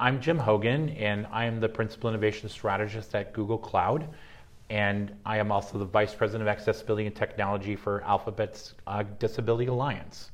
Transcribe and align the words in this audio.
I'm 0.00 0.20
Jim 0.20 0.38
Hogan, 0.38 0.90
and 0.90 1.26
I 1.32 1.46
am 1.46 1.58
the 1.58 1.68
Principal 1.68 2.08
Innovation 2.08 2.48
Strategist 2.48 3.16
at 3.16 3.32
Google 3.32 3.58
Cloud. 3.58 4.08
And 4.70 5.10
I 5.26 5.38
am 5.38 5.50
also 5.50 5.76
the 5.76 5.86
Vice 5.86 6.14
President 6.14 6.48
of 6.48 6.56
Accessibility 6.56 7.06
and 7.06 7.16
Technology 7.16 7.74
for 7.74 8.04
Alphabet's 8.04 8.74
uh, 8.86 9.02
Disability 9.18 9.66
Alliance. 9.66 10.30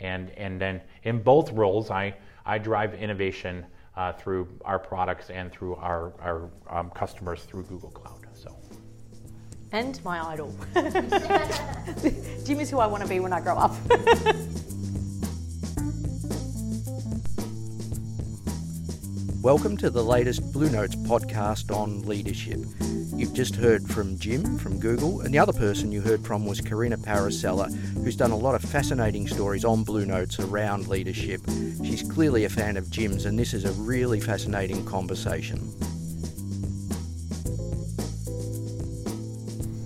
And, 0.00 0.30
and 0.30 0.60
then 0.60 0.80
in 1.04 1.22
both 1.22 1.52
roles, 1.52 1.92
I, 1.92 2.16
I 2.44 2.58
drive 2.58 2.94
innovation 2.94 3.64
uh, 3.96 4.14
through 4.14 4.48
our 4.64 4.80
products 4.80 5.30
and 5.30 5.52
through 5.52 5.76
our, 5.76 6.12
our 6.20 6.50
um, 6.68 6.90
customers 6.90 7.44
through 7.44 7.62
Google 7.64 7.90
Cloud. 7.90 8.26
So. 8.34 8.56
And 9.70 10.02
my 10.02 10.26
idol. 10.26 10.52
Jim 12.44 12.58
is 12.58 12.68
who 12.68 12.80
I 12.80 12.88
want 12.88 13.04
to 13.04 13.08
be 13.08 13.20
when 13.20 13.32
I 13.32 13.40
grow 13.40 13.58
up. 13.58 13.76
Welcome 19.44 19.76
to 19.76 19.90
the 19.90 20.02
latest 20.02 20.54
Blue 20.54 20.70
Notes 20.70 20.96
podcast 20.96 21.70
on 21.70 22.00
leadership. 22.04 22.60
You've 23.14 23.34
just 23.34 23.54
heard 23.54 23.86
from 23.86 24.18
Jim 24.18 24.56
from 24.56 24.80
Google, 24.80 25.20
and 25.20 25.34
the 25.34 25.38
other 25.38 25.52
person 25.52 25.92
you 25.92 26.00
heard 26.00 26.24
from 26.24 26.46
was 26.46 26.62
Karina 26.62 26.96
Parasella, 26.96 27.70
who's 28.02 28.16
done 28.16 28.30
a 28.30 28.38
lot 28.38 28.54
of 28.54 28.62
fascinating 28.62 29.28
stories 29.28 29.62
on 29.62 29.84
Blue 29.84 30.06
Notes 30.06 30.40
around 30.40 30.88
leadership. 30.88 31.42
She's 31.84 32.02
clearly 32.02 32.46
a 32.46 32.48
fan 32.48 32.78
of 32.78 32.88
Jim's, 32.88 33.26
and 33.26 33.38
this 33.38 33.52
is 33.52 33.66
a 33.66 33.72
really 33.72 34.18
fascinating 34.18 34.82
conversation. 34.86 35.58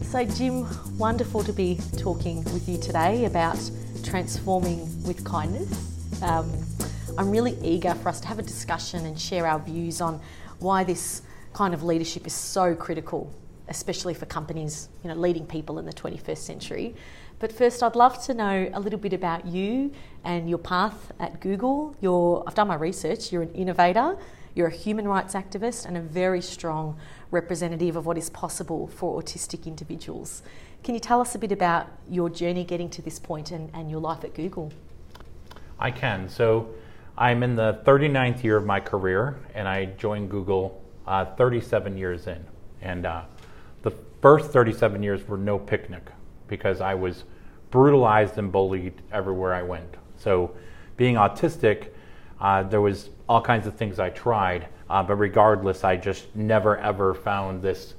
So, 0.04 0.24
Jim, 0.24 0.68
wonderful 0.96 1.42
to 1.42 1.52
be 1.52 1.80
talking 1.96 2.44
with 2.44 2.68
you 2.68 2.78
today 2.78 3.24
about 3.24 3.58
transforming 4.04 5.02
with 5.02 5.24
kindness. 5.24 6.22
Um, 6.22 6.48
I'm 7.18 7.32
really 7.32 7.58
eager 7.64 7.94
for 7.96 8.10
us 8.10 8.20
to 8.20 8.28
have 8.28 8.38
a 8.38 8.42
discussion 8.42 9.04
and 9.04 9.20
share 9.20 9.44
our 9.44 9.58
views 9.58 10.00
on 10.00 10.20
why 10.60 10.84
this 10.84 11.22
kind 11.52 11.74
of 11.74 11.82
leadership 11.82 12.28
is 12.28 12.32
so 12.32 12.76
critical, 12.76 13.28
especially 13.66 14.14
for 14.14 14.24
companies, 14.26 14.88
you 15.02 15.08
know, 15.08 15.16
leading 15.16 15.44
people 15.44 15.80
in 15.80 15.84
the 15.84 15.92
21st 15.92 16.38
century. 16.38 16.94
But 17.40 17.50
first, 17.50 17.82
I'd 17.82 17.96
love 17.96 18.22
to 18.26 18.34
know 18.34 18.70
a 18.72 18.78
little 18.78 19.00
bit 19.00 19.12
about 19.12 19.44
you 19.46 19.92
and 20.22 20.48
your 20.48 20.60
path 20.60 21.10
at 21.18 21.40
Google. 21.40 21.96
You're, 22.00 22.44
I've 22.46 22.54
done 22.54 22.68
my 22.68 22.76
research, 22.76 23.32
you're 23.32 23.42
an 23.42 23.52
innovator, 23.52 24.16
you're 24.54 24.68
a 24.68 24.76
human 24.76 25.08
rights 25.08 25.34
activist, 25.34 25.86
and 25.86 25.96
a 25.96 26.00
very 26.00 26.40
strong 26.40 26.96
representative 27.32 27.96
of 27.96 28.06
what 28.06 28.16
is 28.16 28.30
possible 28.30 28.86
for 28.86 29.20
autistic 29.20 29.66
individuals. 29.66 30.42
Can 30.84 30.94
you 30.94 31.00
tell 31.00 31.20
us 31.20 31.34
a 31.34 31.38
bit 31.40 31.50
about 31.50 31.88
your 32.08 32.30
journey 32.30 32.62
getting 32.62 32.88
to 32.90 33.02
this 33.02 33.18
point 33.18 33.50
and, 33.50 33.72
and 33.74 33.90
your 33.90 34.00
life 34.00 34.22
at 34.22 34.34
Google? 34.34 34.72
I 35.80 35.90
can. 35.90 36.28
So, 36.28 36.74
I'm 37.20 37.42
in 37.42 37.56
the 37.56 37.80
39th 37.84 38.44
year 38.44 38.56
of 38.56 38.64
my 38.64 38.78
career, 38.78 39.40
and 39.52 39.66
I 39.66 39.86
joined 39.86 40.30
Google 40.30 40.80
uh, 41.04 41.24
37 41.24 41.98
years 41.98 42.28
in. 42.28 42.44
And 42.80 43.06
uh, 43.06 43.24
the 43.82 43.90
first 44.22 44.52
37 44.52 45.02
years 45.02 45.26
were 45.26 45.36
no 45.36 45.58
picnic 45.58 46.06
because 46.46 46.80
I 46.80 46.94
was 46.94 47.24
brutalized 47.72 48.38
and 48.38 48.52
bullied 48.52 49.02
everywhere 49.10 49.52
I 49.52 49.62
went. 49.62 49.96
So, 50.16 50.54
being 50.96 51.16
autistic, 51.16 51.88
uh, 52.40 52.62
there 52.62 52.80
was 52.80 53.10
all 53.28 53.42
kinds 53.42 53.66
of 53.66 53.74
things 53.74 53.98
I 53.98 54.10
tried, 54.10 54.68
uh, 54.88 55.02
but 55.02 55.16
regardless, 55.16 55.82
I 55.82 55.96
just 55.96 56.34
never 56.36 56.78
ever 56.78 57.14
found 57.14 57.62
this 57.62 57.94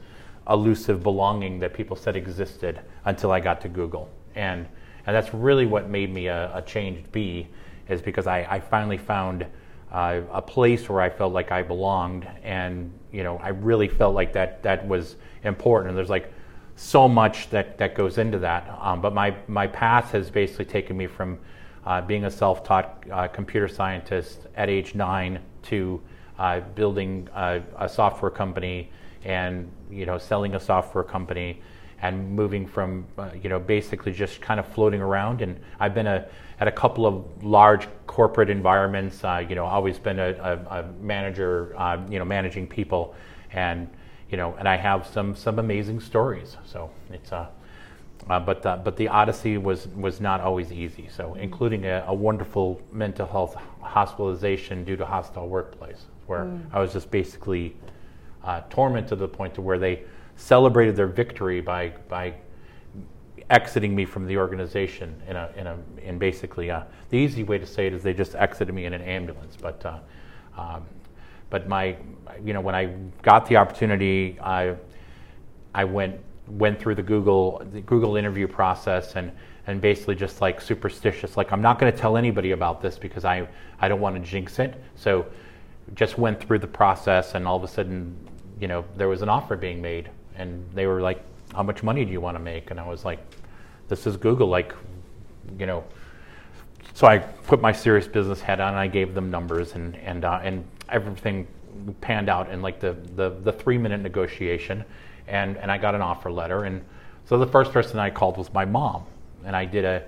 elusive 0.49 1.03
belonging 1.03 1.59
that 1.59 1.73
people 1.73 1.97
said 1.97 2.15
existed 2.15 2.79
until 3.03 3.33
I 3.33 3.41
got 3.41 3.59
to 3.61 3.69
Google. 3.69 4.09
And 4.35 4.65
and 5.05 5.15
that's 5.15 5.33
really 5.33 5.65
what 5.65 5.89
made 5.89 6.13
me 6.13 6.27
a, 6.27 6.55
a 6.55 6.61
changed 6.61 7.11
bee 7.11 7.47
is 7.89 8.01
because 8.01 8.27
I, 8.27 8.45
I 8.49 8.59
finally 8.59 8.97
found 8.97 9.45
uh, 9.91 10.21
a 10.31 10.41
place 10.41 10.87
where 10.87 11.01
I 11.01 11.09
felt 11.09 11.33
like 11.33 11.51
I 11.51 11.63
belonged, 11.63 12.27
and 12.43 12.93
you 13.11 13.23
know 13.23 13.37
I 13.37 13.49
really 13.49 13.87
felt 13.87 14.13
like 14.13 14.33
that 14.33 14.63
that 14.63 14.87
was 14.87 15.15
important. 15.43 15.89
And 15.89 15.97
there's 15.97 16.09
like 16.09 16.31
so 16.75 17.07
much 17.07 17.49
that 17.49 17.77
that 17.79 17.95
goes 17.95 18.17
into 18.17 18.39
that. 18.39 18.69
Um, 18.79 19.01
but 19.01 19.13
my 19.13 19.35
my 19.47 19.67
path 19.67 20.11
has 20.11 20.29
basically 20.29 20.65
taken 20.65 20.95
me 20.95 21.07
from 21.07 21.39
uh, 21.85 22.01
being 22.01 22.25
a 22.25 22.31
self-taught 22.31 23.03
uh, 23.11 23.27
computer 23.27 23.67
scientist 23.67 24.47
at 24.55 24.69
age 24.69 24.95
nine 24.95 25.39
to 25.63 25.99
uh, 26.37 26.59
building 26.75 27.27
a, 27.35 27.61
a 27.77 27.89
software 27.89 28.31
company 28.31 28.91
and 29.25 29.69
you 29.89 30.05
know 30.05 30.17
selling 30.17 30.55
a 30.55 30.59
software 30.59 31.03
company 31.03 31.61
and 32.01 32.31
moving 32.35 32.65
from 32.65 33.05
uh, 33.17 33.29
you 33.41 33.49
know 33.49 33.59
basically 33.59 34.11
just 34.11 34.41
kind 34.41 34.59
of 34.59 34.67
floating 34.67 35.01
around. 35.01 35.41
And 35.41 35.59
I've 35.79 35.93
been 35.93 36.07
a 36.07 36.27
at 36.59 36.67
a 36.67 36.71
couple 36.71 37.05
of 37.05 37.43
large 37.43 37.87
corporate 38.07 38.49
environments. 38.49 39.23
Uh, 39.23 39.45
you 39.47 39.55
know 39.55 39.65
always 39.65 39.99
been 39.99 40.19
a, 40.19 40.29
a, 40.29 40.79
a 40.79 40.83
manager 41.01 41.73
uh, 41.77 41.99
you 42.09 42.19
know 42.19 42.25
managing 42.25 42.67
people. 42.67 43.15
And 43.51 43.89
you 44.29 44.37
know 44.37 44.55
and 44.59 44.67
I 44.67 44.77
have 44.77 45.07
some 45.07 45.35
some 45.35 45.59
amazing 45.59 45.99
stories. 45.99 46.57
So 46.65 46.89
it's 47.11 47.31
a 47.31 47.49
uh, 48.29 48.39
but 48.39 48.65
uh, 48.65 48.77
but 48.77 48.97
the 48.97 49.07
odyssey 49.07 49.57
was 49.57 49.87
was 49.89 50.19
not 50.19 50.41
always 50.41 50.71
easy. 50.71 51.07
So 51.09 51.35
including 51.35 51.85
a, 51.85 52.03
a 52.07 52.13
wonderful 52.13 52.81
mental 52.91 53.25
health 53.25 53.55
hospitalization 53.81 54.83
due 54.83 54.97
to 54.97 55.05
hostile 55.05 55.47
workplace 55.47 56.05
where 56.29 56.45
mm. 56.45 56.61
I 56.71 56.79
was 56.79 56.93
just 56.93 57.09
basically 57.11 57.75
uh, 58.43 58.61
tormented 58.69 59.09
to 59.09 59.15
the 59.15 59.27
point 59.27 59.55
to 59.55 59.61
where 59.61 59.79
they 59.79 60.03
celebrated 60.39 60.95
their 60.95 61.07
victory 61.07 61.59
by 61.61 61.89
by 62.07 62.33
exiting 63.49 63.95
me 63.95 64.05
from 64.05 64.25
the 64.25 64.37
organization 64.37 65.21
in 65.27 65.35
a 65.35 65.49
in 65.57 65.67
a 65.67 65.77
in 66.01 66.17
basically 66.17 66.69
a, 66.69 66.87
the 67.09 67.17
easy 67.17 67.43
way 67.43 67.57
to 67.57 67.65
say 67.65 67.87
it 67.87 67.93
is 67.93 68.03
they 68.03 68.13
just 68.13 68.35
exited 68.35 68.73
me 68.73 68.85
in 68.85 68.93
an 68.93 69.01
ambulance. 69.01 69.57
But 69.61 69.85
uh, 69.85 69.99
um, 70.57 70.85
but 71.49 71.67
my 71.67 71.97
you 72.43 72.53
know 72.53 72.61
when 72.61 72.73
I 72.73 72.85
got 73.21 73.47
the 73.47 73.57
opportunity 73.57 74.39
I 74.41 74.75
I 75.75 75.83
went 75.83 76.19
went 76.47 76.79
through 76.79 76.95
the 76.95 77.03
Google 77.03 77.61
the 77.73 77.81
Google 77.81 78.15
interview 78.15 78.47
process 78.47 79.15
and 79.15 79.31
and 79.67 79.81
basically 79.81 80.15
just 80.15 80.41
like 80.41 80.61
superstitious. 80.61 81.35
Like 81.35 81.51
I'm 81.51 81.61
not 81.61 81.79
going 81.79 81.91
to 81.91 81.97
tell 81.97 82.15
anybody 82.15 82.51
about 82.51 82.81
this 82.81 82.97
because 82.97 83.25
I 83.25 83.47
I 83.81 83.89
don't 83.89 83.99
want 83.99 84.15
to 84.15 84.21
jinx 84.21 84.57
it. 84.59 84.81
So 84.95 85.25
just 85.95 86.17
went 86.17 86.39
through 86.39 86.59
the 86.59 86.67
process 86.67 87.35
and 87.35 87.45
all 87.45 87.57
of 87.57 87.63
a 87.63 87.67
sudden 87.67 88.15
you 88.59 88.67
know 88.67 88.85
there 88.95 89.09
was 89.09 89.21
an 89.21 89.29
offer 89.29 89.57
being 89.57 89.81
made 89.81 90.09
and 90.39 90.65
they 90.73 90.87
were 90.87 91.01
like, 91.01 91.21
"How 91.53 91.63
much 91.63 91.83
money 91.83 92.05
do 92.05 92.11
you 92.11 92.21
want 92.21 92.35
to 92.35 92.43
make?" 92.43 92.71
And 92.71 92.79
I 92.79 92.87
was 92.87 93.05
like, 93.05 93.19
"This 93.87 94.07
is 94.07 94.17
Google, 94.17 94.47
like, 94.47 94.73
you 95.57 95.65
know." 95.65 95.83
So 96.93 97.07
I 97.07 97.19
put 97.19 97.61
my 97.61 97.71
serious 97.71 98.07
business 98.07 98.41
head 98.41 98.59
on, 98.59 98.69
and 98.69 98.79
I 98.79 98.87
gave 98.87 99.13
them 99.13 99.29
numbers, 99.29 99.75
and 99.75 99.95
and 99.97 100.25
uh, 100.25 100.39
and 100.43 100.65
everything 100.89 101.47
panned 102.01 102.29
out 102.29 102.49
in 102.49 102.61
like 102.61 102.79
the 102.79 102.93
the, 103.15 103.29
the 103.29 103.51
three 103.51 103.77
minute 103.77 104.01
negotiation, 104.01 104.83
and 105.27 105.57
and 105.57 105.71
I 105.71 105.77
got 105.77 105.95
an 105.95 106.01
offer 106.01 106.31
letter, 106.31 106.63
and 106.63 106.83
so 107.25 107.37
the 107.37 107.47
first 107.47 107.71
person 107.71 107.99
I 107.99 108.09
called 108.09 108.37
was 108.37 108.51
my 108.53 108.65
mom, 108.65 109.03
and 109.45 109.55
I 109.55 109.65
did 109.65 109.85
a 109.85 110.03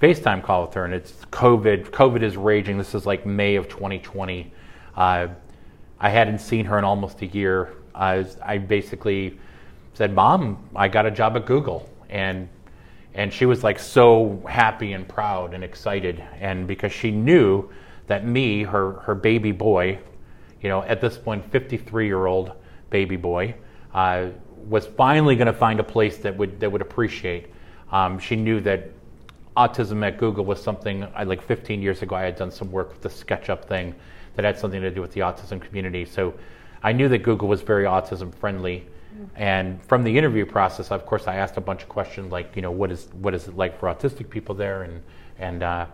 FaceTime 0.00 0.42
call 0.42 0.62
with 0.66 0.74
her, 0.74 0.84
and 0.84 0.92
it's 0.92 1.12
COVID. 1.26 1.90
COVID 1.90 2.22
is 2.22 2.36
raging. 2.36 2.76
This 2.76 2.94
is 2.94 3.06
like 3.06 3.24
May 3.24 3.56
of 3.56 3.68
2020. 3.68 4.52
Uh, 4.96 5.28
I 6.00 6.08
hadn't 6.08 6.40
seen 6.40 6.64
her 6.64 6.78
in 6.78 6.84
almost 6.84 7.22
a 7.22 7.26
year. 7.26 7.74
I, 7.94 8.26
I 8.44 8.58
basically 8.58 9.38
said, 9.94 10.14
"Mom, 10.14 10.58
I 10.74 10.88
got 10.88 11.06
a 11.06 11.10
job 11.10 11.36
at 11.36 11.46
Google," 11.46 11.88
and 12.08 12.48
and 13.14 13.32
she 13.32 13.46
was 13.46 13.62
like 13.62 13.78
so 13.78 14.42
happy 14.48 14.92
and 14.92 15.06
proud 15.06 15.54
and 15.54 15.62
excited, 15.62 16.22
and 16.40 16.66
because 16.66 16.92
she 16.92 17.10
knew 17.10 17.68
that 18.06 18.26
me, 18.26 18.62
her 18.62 18.92
her 19.00 19.14
baby 19.14 19.52
boy, 19.52 19.98
you 20.60 20.68
know, 20.68 20.82
at 20.82 21.00
this 21.00 21.18
point, 21.18 21.44
53 21.50 22.06
year 22.06 22.26
old 22.26 22.52
baby 22.90 23.16
boy, 23.16 23.54
uh, 23.94 24.28
was 24.68 24.86
finally 24.86 25.36
going 25.36 25.46
to 25.46 25.52
find 25.52 25.80
a 25.80 25.84
place 25.84 26.18
that 26.18 26.36
would 26.36 26.60
that 26.60 26.70
would 26.70 26.82
appreciate. 26.82 27.46
Um, 27.90 28.18
she 28.18 28.36
knew 28.36 28.60
that 28.60 28.90
autism 29.56 30.04
at 30.06 30.16
Google 30.16 30.44
was 30.44 30.62
something 30.62 31.06
I 31.14 31.24
like 31.24 31.42
15 31.42 31.82
years 31.82 32.02
ago. 32.02 32.16
I 32.16 32.22
had 32.22 32.36
done 32.36 32.50
some 32.50 32.70
work 32.70 32.90
with 32.90 33.02
the 33.02 33.08
SketchUp 33.08 33.64
thing 33.64 33.94
that 34.34 34.44
had 34.44 34.58
something 34.58 34.80
to 34.80 34.90
do 34.90 35.00
with 35.00 35.12
the 35.12 35.20
autism 35.20 35.60
community. 35.60 36.04
So 36.04 36.34
I 36.82 36.92
knew 36.92 37.08
that 37.08 37.18
Google 37.18 37.48
was 37.48 37.60
very 37.60 37.84
autism 37.84 38.34
friendly. 38.34 38.86
And 39.36 39.82
from 39.84 40.04
the 40.04 40.16
interview 40.16 40.46
process, 40.46 40.90
of 40.90 41.06
course, 41.06 41.26
I 41.26 41.36
asked 41.36 41.56
a 41.56 41.60
bunch 41.60 41.82
of 41.82 41.88
questions 41.88 42.32
like, 42.32 42.54
you 42.56 42.62
know, 42.62 42.70
what 42.70 42.90
is 42.90 43.08
what 43.12 43.34
is 43.34 43.48
it 43.48 43.56
like 43.56 43.78
for 43.78 43.86
autistic 43.88 44.28
people 44.30 44.54
there, 44.54 44.82
and 44.82 45.02
and 45.38 45.62
uh, 45.62 45.86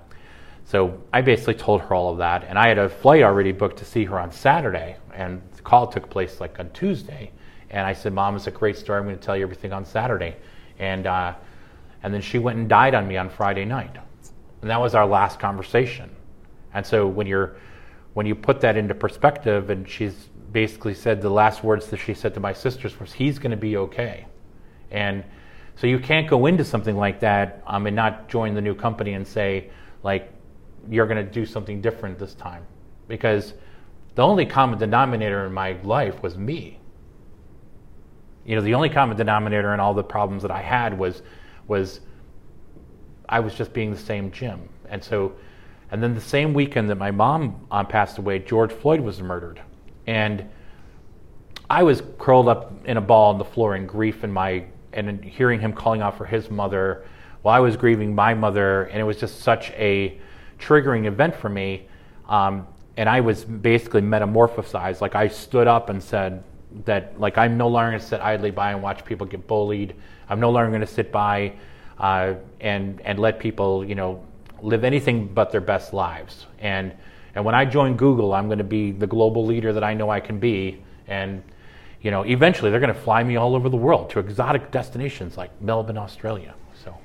so 0.65 1.01
I 1.13 1.23
basically 1.23 1.55
told 1.55 1.81
her 1.83 1.95
all 1.95 2.13
of 2.13 2.19
that, 2.19 2.45
and 2.45 2.59
I 2.59 2.69
had 2.69 2.79
a 2.79 2.89
flight 2.89 3.23
already 3.23 3.53
booked 3.53 3.79
to 3.79 3.85
see 3.85 4.05
her 4.05 4.19
on 4.19 4.33
Saturday, 4.33 4.97
and 5.15 5.41
the 5.57 5.63
call 5.63 5.87
took 5.87 6.11
place 6.11 6.41
like 6.41 6.59
on 6.59 6.71
Tuesday, 6.71 7.31
and 7.71 7.87
I 7.87 7.93
said, 7.93 8.13
"Mom, 8.13 8.37
it's 8.37 8.47
a 8.47 8.51
great 8.51 8.77
story. 8.77 8.99
I'm 8.99 9.07
going 9.07 9.19
to 9.19 9.25
tell 9.25 9.37
you 9.37 9.43
everything 9.43 9.73
on 9.73 9.85
Saturday," 9.85 10.37
and 10.79 11.07
uh, 11.07 11.35
and 12.03 12.13
then 12.13 12.21
she 12.21 12.39
went 12.39 12.59
and 12.59 12.69
died 12.69 12.95
on 12.95 13.07
me 13.07 13.17
on 13.17 13.31
Friday 13.31 13.65
night, 13.65 13.97
and 14.63 14.71
that 14.71 14.81
was 14.81 14.95
our 14.95 15.07
last 15.07 15.39
conversation, 15.39 16.11
and 16.75 16.85
so 16.85 17.07
when 17.07 17.27
you're 17.27 17.57
when 18.15 18.27
you 18.27 18.35
put 18.35 18.61
that 18.61 18.77
into 18.77 18.95
perspective, 18.95 19.71
and 19.71 19.89
she's 19.89 20.29
basically 20.53 20.95
said 20.95 21.21
the 21.21 21.31
last 21.31 21.63
words 21.63 21.89
that 21.89 21.99
she 21.99 22.15
said 22.15 22.35
to 22.35 22.41
my 22.41 22.53
sisters 22.53 22.99
was, 22.99 23.13
"He's 23.13 23.39
going 23.39 23.51
to 23.51 23.57
be 23.57 23.77
okay," 23.77 24.27
and 24.91 25.25
so 25.77 25.87
you 25.87 25.99
can't 25.99 26.29
go 26.29 26.47
into 26.47 26.65
something 26.65 26.97
like 26.97 27.21
that 27.21 27.63
um, 27.67 27.87
and 27.87 27.95
not 27.95 28.29
join 28.29 28.55
the 28.55 28.61
new 28.61 28.75
company 28.75 29.13
and 29.13 29.27
say 29.27 29.71
like 30.03 30.33
you're 30.91 31.07
going 31.07 31.25
to 31.25 31.33
do 31.33 31.47
something 31.47 31.81
different 31.81 32.19
this 32.19 32.35
time 32.35 32.65
because 33.07 33.55
the 34.15 34.23
only 34.23 34.47
common 34.47 34.79
denominator 34.79 35.47
in 35.47 35.53
my 35.53 35.77
life 35.83 36.23
was 36.23 36.37
me. 36.37 36.79
You 38.45 38.57
know, 38.57 38.63
the 38.63 38.75
only 38.75 38.89
common 38.89 39.17
denominator 39.17 39.75
in 39.75 39.81
all 39.81 39.95
the 39.95 40.03
problems 40.03 40.43
that 40.43 40.51
I 40.51 40.63
had 40.63 40.99
was 40.99 41.23
was 41.69 42.01
I 43.29 43.41
was 43.41 43.55
just 43.55 43.73
being 43.73 43.93
the 43.93 43.99
same 43.99 44.31
Jim. 44.33 44.69
And 44.89 45.05
so, 45.05 45.35
and 45.91 46.03
then 46.03 46.15
the 46.15 46.21
same 46.21 46.55
weekend 46.55 46.89
that 46.91 46.97
my 46.97 47.11
mom 47.11 47.67
uh, 47.71 47.85
passed 47.85 48.19
away, 48.19 48.39
George 48.39 48.73
Floyd 48.73 49.01
was 49.01 49.21
murdered, 49.21 49.61
and 50.09 50.49
I 51.69 51.83
was 51.83 52.03
curled 52.19 52.49
up 52.49 52.73
in 52.87 52.97
a 52.97 53.01
ball 53.01 53.31
on 53.31 53.39
the 53.39 53.45
floor 53.45 53.77
in 53.77 53.87
grief 53.87 54.25
in 54.25 54.33
my 54.33 54.65
and 54.95 55.23
hearing 55.23 55.61
him 55.61 55.75
calling 55.75 56.01
out 56.01 56.17
for 56.17 56.25
his 56.25 56.51
mother 56.51 57.05
while 57.43 57.55
I 57.55 57.61
was 57.61 57.77
grieving 57.77 58.15
my 58.15 58.33
mother, 58.33 58.85
and 58.85 58.99
it 58.99 59.05
was 59.05 59.19
just 59.19 59.41
such 59.41 59.71
a 59.73 60.19
triggering 60.59 61.05
event 61.05 61.37
for 61.37 61.51
me. 61.51 61.87
Um, 62.27 62.67
and 62.97 63.07
I 63.07 63.21
was 63.21 63.45
basically 63.45 64.01
metamorphosized. 64.01 65.03
Like 65.03 65.15
I 65.15 65.29
stood 65.29 65.67
up 65.67 65.91
and 65.91 66.03
said 66.03 66.43
that, 66.87 67.21
like 67.21 67.37
I'm 67.37 67.59
no 67.59 67.69
longer 67.69 67.91
going 67.91 68.01
to 68.01 68.07
sit 68.07 68.23
idly 68.23 68.51
by 68.51 68.73
and 68.73 68.83
watch 68.83 69.05
people 69.05 69.27
get 69.27 69.47
bullied. 69.47 69.95
I'm 70.31 70.41
no 70.41 70.51
longer 70.51 70.71
going 70.71 70.81
to 70.81 70.87
sit 70.87 71.13
by 71.13 71.53
uh, 71.99 72.33
and 72.63 73.03
and 73.03 73.19
let 73.19 73.39
people, 73.39 73.85
you 73.85 73.95
know, 73.95 74.25
live 74.63 74.85
anything 74.85 75.29
but 75.29 75.53
their 75.53 75.61
best 75.61 75.93
lives. 75.93 76.47
And 76.61 76.95
and 77.39 77.45
when 77.45 77.55
I 77.55 77.65
join 77.65 77.97
Google, 77.97 78.35
I'm 78.35 78.49
going 78.49 78.59
to 78.59 78.65
be 78.65 78.91
the 78.91 79.07
global 79.07 79.47
leader 79.47 79.73
that 79.73 79.85
I 79.85 79.95
know 79.95 80.11
I 80.11 80.19
can 80.19 80.41
be. 80.41 80.83
And 81.07 81.41
you 82.03 82.11
know, 82.11 82.23
eventually 82.23 82.73
they're 82.73 82.81
going 82.81 82.93
to 82.93 83.01
fly 83.01 83.23
me 83.23 83.37
all 83.37 83.55
over 83.55 83.69
the 83.69 83.77
world 83.77 84.11
to 84.11 84.19
exotic 84.19 84.73
destinations 84.73 85.37
like 85.37 85.53
Melbourne, 85.63 85.99
Australia. 85.99 86.57
So, 86.83 86.99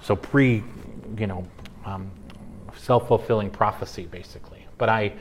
so 0.00 0.14
pre, 0.14 0.62
you 1.16 1.26
know, 1.26 1.44
um, 1.84 2.08
self-fulfilling 2.76 3.50
prophecy, 3.50 4.06
basically. 4.06 4.64
But 4.78 4.90
I, 4.90 5.14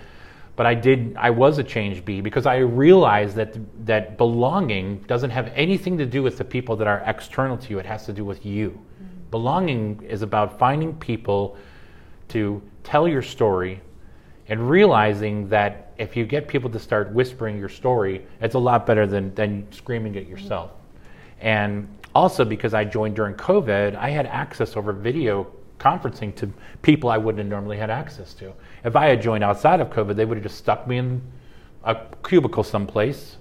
but 0.55 0.67
I 0.67 0.75
did. 0.75 1.15
I 1.17 1.31
was 1.31 1.57
a 1.57 1.63
change 1.63 2.05
bee 2.05 2.21
because 2.21 2.45
I 2.45 2.57
realized 2.57 3.35
that 3.37 3.57
that 3.87 4.19
belonging 4.19 4.99
doesn't 5.07 5.31
have 5.31 5.51
anything 5.55 5.97
to 5.97 6.05
do 6.05 6.21
with 6.21 6.37
the 6.37 6.45
people 6.45 6.75
that 6.75 6.85
are 6.85 7.01
external 7.07 7.57
to 7.57 7.69
you. 7.71 7.79
It 7.79 7.87
has 7.87 8.05
to 8.05 8.13
do 8.13 8.23
with 8.23 8.45
you. 8.45 8.69
Mm-hmm. 8.69 9.31
Belonging 9.31 10.03
is 10.07 10.21
about 10.21 10.59
finding 10.59 10.93
people 10.93 11.57
to 12.27 12.61
tell 12.83 13.07
your 13.07 13.23
story 13.23 13.81
and 14.49 14.69
realizing 14.69 15.49
that 15.49 15.91
if 15.97 16.15
you 16.15 16.25
get 16.25 16.47
people 16.47 16.69
to 16.69 16.79
start 16.79 17.11
whispering 17.11 17.57
your 17.57 17.69
story, 17.69 18.25
it's 18.39 18.55
a 18.55 18.59
lot 18.59 18.85
better 18.85 19.05
than, 19.05 19.33
than 19.35 19.67
screaming 19.71 20.15
it 20.15 20.27
yourself. 20.27 20.71
And 21.41 21.87
also 22.15 22.45
because 22.45 22.73
I 22.73 22.83
joined 22.85 23.15
during 23.15 23.35
COVID, 23.35 23.95
I 23.95 24.09
had 24.09 24.25
access 24.25 24.75
over 24.77 24.93
video 24.93 25.47
conferencing 25.79 26.33
to 26.35 26.49
people 26.81 27.09
I 27.09 27.17
wouldn't 27.17 27.39
have 27.39 27.47
normally 27.47 27.77
had 27.77 27.89
access 27.89 28.33
to. 28.35 28.53
If 28.83 28.95
I 28.95 29.07
had 29.07 29.21
joined 29.21 29.43
outside 29.43 29.79
of 29.79 29.89
COVID, 29.89 30.15
they 30.15 30.25
would 30.25 30.37
have 30.37 30.43
just 30.43 30.57
stuck 30.57 30.87
me 30.87 30.97
in 30.97 31.21
a 31.83 31.97
cubicle 32.23 32.63
someplace 32.63 33.37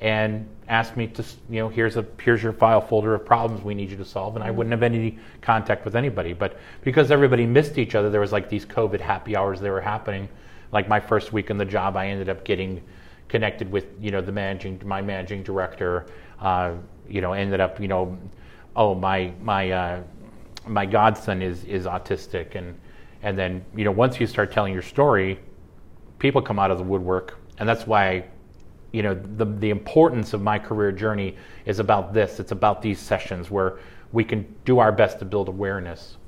and 0.00 0.48
asked 0.68 0.96
me 0.96 1.06
to, 1.06 1.24
you 1.50 1.60
know, 1.60 1.68
here's 1.68 1.96
a 1.96 2.04
here's 2.20 2.42
your 2.42 2.52
file 2.52 2.80
folder 2.80 3.14
of 3.14 3.24
problems 3.24 3.64
we 3.64 3.74
need 3.74 3.90
you 3.90 3.96
to 3.96 4.04
solve, 4.04 4.34
and 4.36 4.44
I 4.44 4.50
wouldn't 4.50 4.72
have 4.72 4.82
any 4.82 5.18
contact 5.40 5.84
with 5.84 5.94
anybody. 5.94 6.32
But 6.32 6.58
because 6.82 7.10
everybody 7.10 7.46
missed 7.46 7.78
each 7.78 7.94
other, 7.94 8.10
there 8.10 8.20
was 8.20 8.32
like 8.32 8.48
these 8.48 8.64
COVID 8.64 9.00
happy 9.00 9.36
hours 9.36 9.60
that 9.60 9.70
were 9.70 9.80
happening 9.80 10.28
like 10.72 10.88
my 10.88 10.98
first 10.98 11.32
week 11.32 11.50
in 11.50 11.58
the 11.58 11.64
job, 11.64 11.96
I 11.96 12.08
ended 12.08 12.28
up 12.28 12.44
getting 12.44 12.82
connected 13.28 13.70
with 13.70 13.86
you 14.00 14.10
know 14.10 14.20
the 14.20 14.32
managing 14.32 14.80
my 14.84 15.00
managing 15.00 15.42
director. 15.42 16.06
Uh, 16.40 16.74
you 17.08 17.20
know, 17.20 17.34
ended 17.34 17.60
up 17.60 17.78
you 17.78 17.88
know, 17.88 18.18
oh 18.74 18.94
my 18.94 19.32
my 19.40 19.70
uh, 19.70 20.02
my 20.66 20.86
godson 20.86 21.42
is 21.42 21.64
is 21.64 21.86
autistic, 21.86 22.54
and 22.54 22.78
and 23.22 23.38
then 23.38 23.64
you 23.76 23.84
know 23.84 23.92
once 23.92 24.18
you 24.18 24.26
start 24.26 24.50
telling 24.50 24.72
your 24.72 24.82
story, 24.82 25.38
people 26.18 26.42
come 26.42 26.58
out 26.58 26.70
of 26.70 26.78
the 26.78 26.84
woodwork, 26.84 27.38
and 27.58 27.68
that's 27.68 27.86
why. 27.86 28.24
You 28.94 29.02
know 29.02 29.14
the 29.14 29.46
the 29.46 29.70
importance 29.70 30.34
of 30.34 30.42
my 30.42 30.58
career 30.58 30.92
journey 30.92 31.34
is 31.64 31.78
about 31.78 32.12
this. 32.12 32.38
It's 32.38 32.52
about 32.52 32.82
these 32.82 32.98
sessions 32.98 33.50
where 33.50 33.78
we 34.12 34.22
can 34.22 34.54
do 34.66 34.80
our 34.80 34.92
best 34.92 35.18
to 35.20 35.24
build 35.24 35.48
awareness 35.48 36.18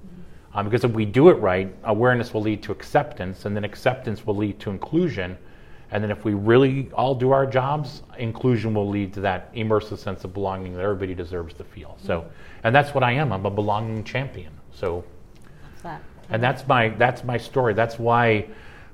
um, 0.55 0.65
because 0.65 0.85
if 0.85 0.93
we 0.93 1.05
do 1.05 1.31
it 1.31 1.35
right, 1.35 1.75
awareness 1.85 2.33
will 2.33 2.43
lead 2.43 2.62
to 2.62 2.73
acceptance, 2.73 3.45
and 3.45 3.56
then 3.56 3.65
acceptance 3.65 4.25
will 4.25 4.37
lead 4.37 4.61
to 4.61 4.71
inclusion. 4.71 5.37
And 5.91 6.03
then 6.03 6.11
if 6.11 6.25
we 6.25 6.35
really 6.35 6.91
all 6.93 7.15
do 7.15 7.33
our 7.33 7.47
jobs, 7.47 8.03
inclusion 8.19 8.75
will 8.75 8.89
lead 8.89 9.12
to 9.15 9.21
that 9.21 9.53
immersive 9.55 9.99
sense 9.99 10.25
of 10.25 10.33
belonging 10.33 10.75
that 10.75 10.81
everybody 10.81 11.15
deserves 11.15 11.55
to 11.55 11.65
feel. 11.65 11.97
So, 12.03 12.25
and 12.62 12.75
that's 12.75 12.95
what 12.95 13.03
I 13.05 13.12
am. 13.12 13.33
I'm 13.33 13.47
a 13.47 13.51
belonging 13.51 14.05
champion. 14.05 14.53
So, 14.73 15.05
that. 15.83 16.01
and 16.31 16.43
that's 16.43 16.67
my 16.67 16.89
that's 16.91 17.25
my 17.25 17.37
story. 17.37 17.75
That's 17.75 17.99
why 17.99 18.49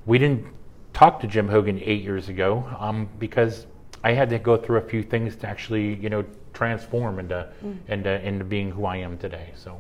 we 0.06 0.18
didn't 0.18 0.46
talk 0.92 1.20
to 1.20 1.26
Jim 1.26 1.48
Hogan 1.48 1.78
eight 1.82 2.02
years 2.02 2.28
ago 2.28 2.66
um, 2.78 3.08
because 3.18 3.66
I 4.02 4.12
had 4.12 4.30
to 4.30 4.38
go 4.38 4.56
through 4.56 4.78
a 4.78 4.88
few 4.88 5.02
things 5.02 5.36
to 5.36 5.46
actually 5.46 5.94
you 5.96 6.08
know 6.08 6.24
transform 6.54 7.18
into 7.18 7.48
mm. 7.62 7.78
into 7.88 8.26
into 8.26 8.44
being 8.44 8.70
who 8.70 8.86
I 8.86 8.96
am 8.96 9.18
today. 9.18 9.50
So. 9.54 9.78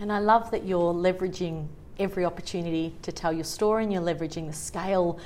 And 0.00 0.10
I 0.10 0.18
love 0.18 0.50
that 0.52 0.64
you're 0.64 0.94
leveraging 0.94 1.68
every 1.98 2.24
opportunity 2.24 2.94
to 3.02 3.12
tell 3.12 3.34
your 3.34 3.44
story 3.44 3.84
and 3.84 3.92
you're 3.92 4.00
leveraging 4.00 4.46
the 4.46 4.54
scale 4.54 5.20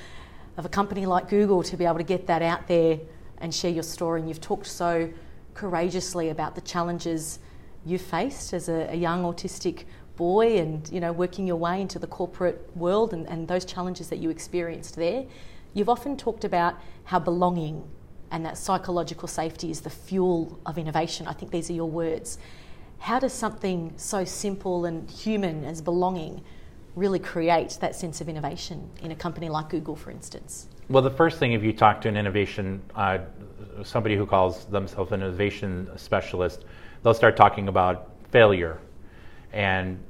of 0.57 0.65
a 0.65 0.69
company 0.69 1.07
like 1.07 1.29
Google 1.29 1.63
to 1.63 1.77
be 1.77 1.85
able 1.85 1.99
to 1.99 2.03
get 2.03 2.27
that 2.27 2.43
out 2.43 2.67
there 2.67 2.99
and 3.39 3.55
share 3.55 3.71
your 3.71 3.85
story. 3.85 4.19
And 4.19 4.29
you've 4.29 4.41
talked 4.41 4.67
so 4.67 5.09
courageously 5.55 6.31
about 6.31 6.57
the 6.57 6.61
challenges 6.61 7.39
you 7.87 7.99
faced 7.99 8.53
as 8.53 8.69
a, 8.69 8.89
a 8.91 8.97
young 8.97 9.23
autistic 9.23 9.85
boy 10.17 10.59
and 10.59 10.89
you 10.91 10.99
know 10.99 11.13
working 11.13 11.47
your 11.47 11.57
way 11.57 11.81
into 11.81 12.01
the 12.01 12.07
corporate 12.09 12.69
world 12.77 13.13
and, 13.13 13.29
and 13.29 13.47
those 13.47 13.65
challenges 13.65 14.09
that 14.09 14.19
you 14.19 14.29
experienced 14.29 14.97
there. 14.97 15.25
You've 15.73 15.89
often 15.89 16.17
talked 16.17 16.43
about 16.43 16.75
how 17.05 17.21
belonging 17.21 17.89
and 18.33 18.45
that 18.45 18.59
psychological 18.59 19.29
safety 19.29 19.71
is 19.71 19.83
the 19.83 19.91
fuel 19.91 20.59
of 20.67 20.79
innovation. 20.79 21.29
I 21.29 21.33
think 21.33 21.53
these 21.53 21.71
are 21.71 21.75
your 21.75 21.89
words 21.89 22.39
how 23.05 23.19
does 23.19 23.35
something 23.35 23.93
so 23.99 24.25
simple 24.25 24.87
and 24.87 25.11
human 25.11 25.63
as 25.63 25.83
belonging 25.83 26.43
really 26.97 27.19
create 27.19 27.77
that 27.83 27.95
sense 27.95 28.23
of 28.23 28.31
innovation 28.31 28.91
in 29.03 29.11
a 29.11 29.15
company 29.15 29.51
like 29.51 29.69
Google, 29.69 29.95
for 29.95 30.11
instance? 30.11 30.69
Well, 30.89 31.03
the 31.03 31.11
first 31.11 31.39
thing, 31.39 31.53
if 31.53 31.63
you 31.63 31.75
talk 31.75 32.01
to 32.01 32.09
an 32.09 32.17
innovation, 32.17 32.81
uh, 32.95 33.19
somebody 33.83 34.17
who 34.17 34.25
calls 34.25 34.65
themselves 34.65 35.13
an 35.13 35.21
innovation 35.21 35.91
specialist, 35.97 36.65
they'll 37.03 37.13
start 37.13 37.37
talking 37.37 37.69
about 37.69 38.09
failure 38.31 38.81
and 39.53 40.03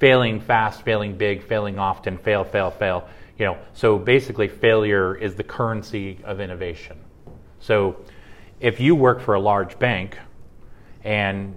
failing 0.00 0.40
fast, 0.40 0.82
failing 0.82 1.16
big, 1.16 1.40
failing 1.40 1.78
often, 1.78 2.18
fail, 2.18 2.42
fail, 2.42 2.72
fail. 2.72 3.08
You 3.38 3.44
know, 3.44 3.58
so 3.74 3.96
basically, 3.96 4.48
failure 4.48 5.14
is 5.14 5.36
the 5.36 5.44
currency 5.44 6.18
of 6.24 6.40
innovation. 6.40 6.98
So, 7.60 8.04
if 8.58 8.80
you 8.80 8.96
work 8.96 9.20
for 9.20 9.34
a 9.34 9.40
large 9.40 9.78
bank 9.78 10.18
and 11.04 11.54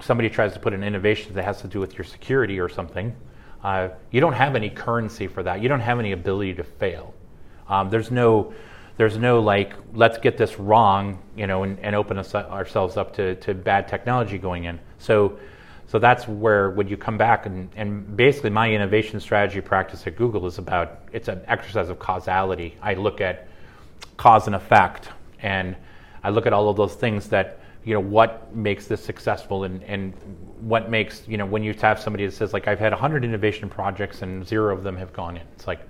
somebody 0.00 0.28
tries 0.28 0.52
to 0.54 0.60
put 0.60 0.72
an 0.72 0.82
innovation 0.82 1.34
that 1.34 1.44
has 1.44 1.60
to 1.62 1.68
do 1.68 1.80
with 1.80 1.96
your 1.96 2.04
security 2.04 2.58
or 2.60 2.68
something, 2.68 3.14
uh, 3.62 3.88
you 4.10 4.20
don't 4.20 4.34
have 4.34 4.54
any 4.54 4.70
currency 4.70 5.26
for 5.26 5.42
that. 5.42 5.60
You 5.60 5.68
don't 5.68 5.80
have 5.80 5.98
any 5.98 6.12
ability 6.12 6.54
to 6.54 6.64
fail. 6.64 7.14
Um, 7.68 7.90
there's 7.90 8.10
no, 8.10 8.52
there's 8.96 9.16
no 9.16 9.40
like, 9.40 9.74
let's 9.92 10.18
get 10.18 10.36
this 10.36 10.58
wrong, 10.58 11.22
you 11.36 11.46
know, 11.46 11.64
and, 11.64 11.78
and 11.80 11.94
open 11.94 12.18
us, 12.18 12.34
ourselves 12.34 12.96
up 12.96 13.14
to, 13.16 13.34
to 13.36 13.54
bad 13.54 13.88
technology 13.88 14.38
going 14.38 14.64
in. 14.64 14.78
So, 14.98 15.38
so 15.86 15.98
that's 15.98 16.28
where 16.28 16.70
when 16.70 16.86
you 16.86 16.96
come 16.96 17.16
back 17.16 17.46
and, 17.46 17.70
and 17.74 18.16
basically 18.16 18.50
my 18.50 18.70
innovation 18.70 19.20
strategy 19.20 19.60
practice 19.60 20.06
at 20.06 20.16
Google 20.16 20.46
is 20.46 20.58
about 20.58 21.00
it's 21.12 21.28
an 21.28 21.40
exercise 21.46 21.88
of 21.88 21.98
causality. 21.98 22.76
I 22.82 22.94
look 22.94 23.20
at 23.20 23.48
cause 24.18 24.46
and 24.46 24.54
effect, 24.54 25.08
and 25.40 25.76
I 26.22 26.30
look 26.30 26.46
at 26.46 26.52
all 26.52 26.68
of 26.68 26.76
those 26.76 26.94
things 26.94 27.28
that 27.30 27.60
you 27.84 27.94
know 27.94 28.00
what 28.00 28.54
makes 28.54 28.86
this 28.86 29.02
successful 29.02 29.64
and, 29.64 29.82
and 29.84 30.12
what 30.60 30.90
makes 30.90 31.26
you 31.26 31.36
know 31.36 31.46
when 31.46 31.62
you 31.62 31.72
have 31.74 31.98
somebody 31.98 32.26
that 32.26 32.32
says 32.32 32.52
like 32.52 32.68
I've 32.68 32.78
had 32.78 32.92
100 32.92 33.24
innovation 33.24 33.68
projects 33.68 34.22
and 34.22 34.46
zero 34.46 34.74
of 34.74 34.82
them 34.82 34.96
have 34.96 35.12
gone 35.12 35.36
in. 35.36 35.46
It's 35.54 35.66
like, 35.66 35.80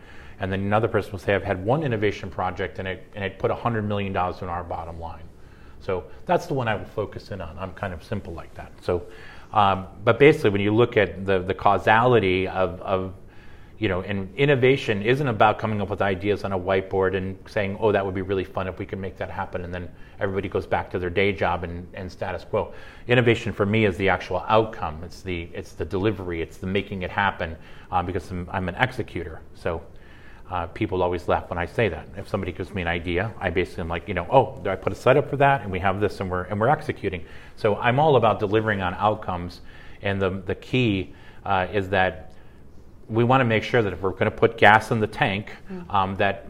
and 0.41 0.53
then 0.53 0.61
another 0.61 0.89
person 0.89 1.13
will 1.13 1.19
say 1.19 1.35
I've 1.35 1.43
had 1.43 1.65
one 1.65 1.83
innovation 1.83 2.31
project 2.31 2.79
and 2.79 2.87
it 2.87 3.07
and 3.15 3.25
it 3.25 3.39
put 3.39 3.51
100 3.51 3.83
million 3.83 4.13
dollars 4.13 4.43
in 4.43 4.49
our 4.49 4.65
bottom 4.65 5.01
line. 5.01 5.25
So 5.81 6.05
that's 6.27 6.47
the 6.47 6.55
one 6.55 6.69
I 6.69 6.75
will 6.75 6.85
focus 6.85 7.31
in 7.31 7.41
on. 7.41 7.59
I'm 7.59 7.73
kind 7.73 7.95
of 7.95 8.03
simple 8.05 8.35
like 8.35 8.53
that. 8.55 8.73
So, 8.83 9.05
um, 9.53 9.87
but 10.05 10.19
basically, 10.19 10.51
when 10.51 10.61
you 10.61 10.75
look 10.75 10.97
at 10.97 11.25
the 11.25 11.39
the 11.39 11.55
causality 11.55 12.47
of 12.47 12.81
of 12.83 13.15
you 13.79 13.89
know, 13.89 14.01
and 14.01 14.35
innovation 14.35 15.03
isn't 15.03 15.29
about 15.29 15.61
coming 15.61 15.81
up 15.81 15.89
with 15.89 16.03
ideas 16.03 16.43
on 16.43 16.53
a 16.53 16.59
whiteboard 16.59 17.17
and 17.17 17.39
saying, 17.47 17.77
oh, 17.81 17.93
that 17.93 18.05
would 18.05 18.15
be 18.15 18.23
really 18.23 18.43
fun 18.43 18.67
if 18.67 18.79
we 18.79 18.85
could 18.85 18.99
make 18.99 19.17
that 19.19 19.31
happen. 19.31 19.63
And 19.63 19.73
then 19.73 19.89
everybody 20.19 20.49
goes 20.49 20.67
back 20.67 20.91
to 20.91 20.99
their 20.99 21.11
day 21.11 21.33
job 21.33 21.63
and, 21.63 21.87
and 21.95 22.11
status 22.11 22.45
quo. 22.45 22.73
Innovation 23.07 23.53
for 23.53 23.65
me 23.65 23.85
is 23.85 23.97
the 23.97 24.09
actual 24.09 24.45
outcome. 24.49 25.05
It's 25.05 25.23
the, 25.23 25.49
it's 25.55 25.73
the 25.73 25.85
delivery. 25.85 26.43
It's 26.43 26.57
the 26.57 26.67
making 26.67 27.03
it 27.03 27.11
happen 27.11 27.57
um, 27.93 28.05
because 28.05 28.29
I'm, 28.33 28.49
I'm, 28.51 28.69
an 28.69 28.75
executor. 28.75 29.41
So 29.55 29.81
uh, 30.51 30.67
people 30.67 31.01
always 31.01 31.29
laugh 31.29 31.49
when 31.49 31.59
I 31.59 31.67
say 31.67 31.89
that. 31.89 32.09
If 32.17 32.29
somebody 32.29 32.51
gives 32.51 32.75
me 32.75 32.83
an 32.83 32.89
idea, 32.89 33.33
I 33.39 33.51
basically 33.51 33.83
am 33.83 33.89
like, 33.89 34.09
you 34.09 34.15
know, 34.15 34.27
oh, 34.29 34.61
I 34.69 34.75
put 34.75 34.93
a 34.93 34.97
setup 34.97 35.31
for 35.31 35.37
that? 35.37 35.63
And 35.63 35.71
we 35.71 35.79
have 35.79 36.01
this 36.01 36.19
and 36.19 36.29
we're, 36.29 36.43
and 36.45 36.59
we're 36.59 36.69
executing. 36.69 37.25
So 37.55 37.77
I'm 37.77 38.01
all 38.01 38.17
about 38.17 38.41
delivering 38.41 38.81
on 38.81 38.95
outcomes. 38.95 39.61
And 40.03 40.21
the, 40.21 40.31
the 40.31 40.57
key 40.57 41.15
uh, 41.45 41.69
is 41.73 41.91
that 41.91 42.28
we 43.09 43.25
want 43.25 43.41
to 43.41 43.45
make 43.45 43.63
sure 43.63 43.83
that 43.83 43.93
if 43.93 44.03
we're 44.03 44.11
going 44.11 44.25
to 44.25 44.31
put 44.31 44.59
gas 44.59 44.91
in 44.91 45.01
the 45.01 45.07
tank, 45.07 45.51
um, 45.91 46.17
that 46.17 46.47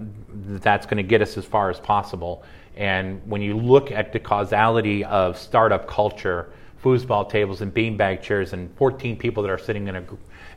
that's 0.60 0.86
going 0.86 0.96
to 0.96 1.02
get 1.02 1.22
us 1.22 1.36
as 1.38 1.44
far 1.44 1.70
as 1.70 1.78
possible. 1.78 2.42
And 2.76 3.20
when 3.26 3.42
you 3.42 3.56
look 3.56 3.90
at 3.90 4.12
the 4.12 4.20
causality 4.20 5.04
of 5.04 5.38
startup 5.38 5.86
culture, 5.86 6.52
foosball 6.82 7.28
tables 7.28 7.60
and 7.60 7.72
beanbag 7.72 8.22
chairs, 8.22 8.52
and 8.52 8.74
14 8.76 9.16
people 9.16 9.42
that 9.42 9.50
are 9.50 9.58
sitting 9.58 9.88
in 9.88 9.96
a 9.96 10.04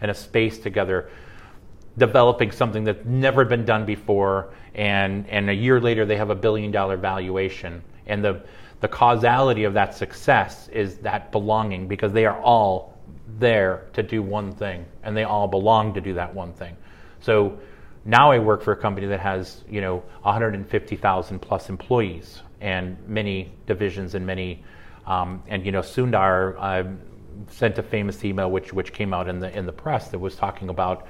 in 0.01 0.09
a 0.09 0.13
space 0.13 0.57
together, 0.57 1.09
developing 1.97 2.51
something 2.51 2.83
that's 2.83 3.05
never 3.05 3.45
been 3.45 3.65
done 3.65 3.85
before, 3.85 4.53
and 4.75 5.27
and 5.29 5.49
a 5.49 5.53
year 5.53 5.79
later 5.79 6.05
they 6.05 6.17
have 6.17 6.29
a 6.29 6.35
billion 6.35 6.71
dollar 6.71 6.97
valuation, 6.97 7.81
and 8.07 8.23
the 8.23 8.43
the 8.81 8.87
causality 8.87 9.63
of 9.63 9.75
that 9.75 9.93
success 9.93 10.67
is 10.69 10.97
that 10.97 11.31
belonging 11.31 11.87
because 11.87 12.11
they 12.11 12.25
are 12.25 12.39
all 12.41 12.90
there 13.39 13.87
to 13.93 14.03
do 14.03 14.21
one 14.21 14.51
thing, 14.51 14.85
and 15.03 15.15
they 15.15 15.23
all 15.23 15.47
belong 15.47 15.93
to 15.93 16.01
do 16.01 16.13
that 16.15 16.33
one 16.33 16.53
thing. 16.53 16.75
So 17.21 17.57
now 18.05 18.31
I 18.31 18.39
work 18.39 18.61
for 18.61 18.71
a 18.71 18.75
company 18.75 19.07
that 19.07 19.19
has 19.19 19.63
you 19.69 19.81
know 19.81 20.03
150,000 20.23 21.39
plus 21.39 21.69
employees 21.69 22.41
and 22.59 22.97
many 23.07 23.51
divisions 23.67 24.15
and 24.15 24.25
many 24.25 24.63
um, 25.05 25.43
and 25.47 25.65
you 25.65 25.71
know 25.71 25.81
Sundar 25.81 26.55
uh, 26.59 26.89
sent 27.49 27.77
a 27.77 27.83
famous 27.83 28.23
email 28.23 28.49
which 28.49 28.73
which 28.73 28.93
came 28.93 29.13
out 29.13 29.27
in 29.27 29.39
the 29.39 29.55
in 29.57 29.65
the 29.65 29.71
press 29.71 30.09
that 30.09 30.19
was 30.19 30.35
talking 30.35 30.69
about 30.69 31.07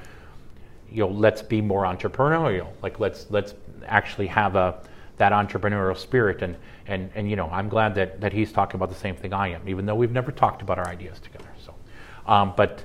you 0.89 0.99
know 0.99 1.09
let's 1.09 1.41
be 1.41 1.61
more 1.61 1.83
entrepreneurial. 1.83 2.67
Like 2.81 2.99
let's 2.99 3.27
let's 3.29 3.53
actually 3.85 4.27
have 4.27 4.55
a 4.55 4.81
that 5.17 5.31
entrepreneurial 5.31 5.97
spirit. 5.97 6.41
And 6.41 6.57
and 6.87 7.09
and 7.15 7.29
you 7.29 7.35
know 7.35 7.49
I'm 7.49 7.69
glad 7.69 7.95
that 7.95 8.21
that 8.21 8.33
he's 8.33 8.51
talking 8.51 8.75
about 8.75 8.89
the 8.89 8.95
same 8.95 9.15
thing 9.15 9.33
I 9.33 9.49
am 9.49 9.67
even 9.67 9.85
though 9.85 9.95
we've 9.95 10.11
never 10.11 10.31
talked 10.31 10.61
about 10.61 10.79
our 10.79 10.87
ideas 10.87 11.19
together 11.19 11.50
um, 12.25 12.53
but 12.55 12.83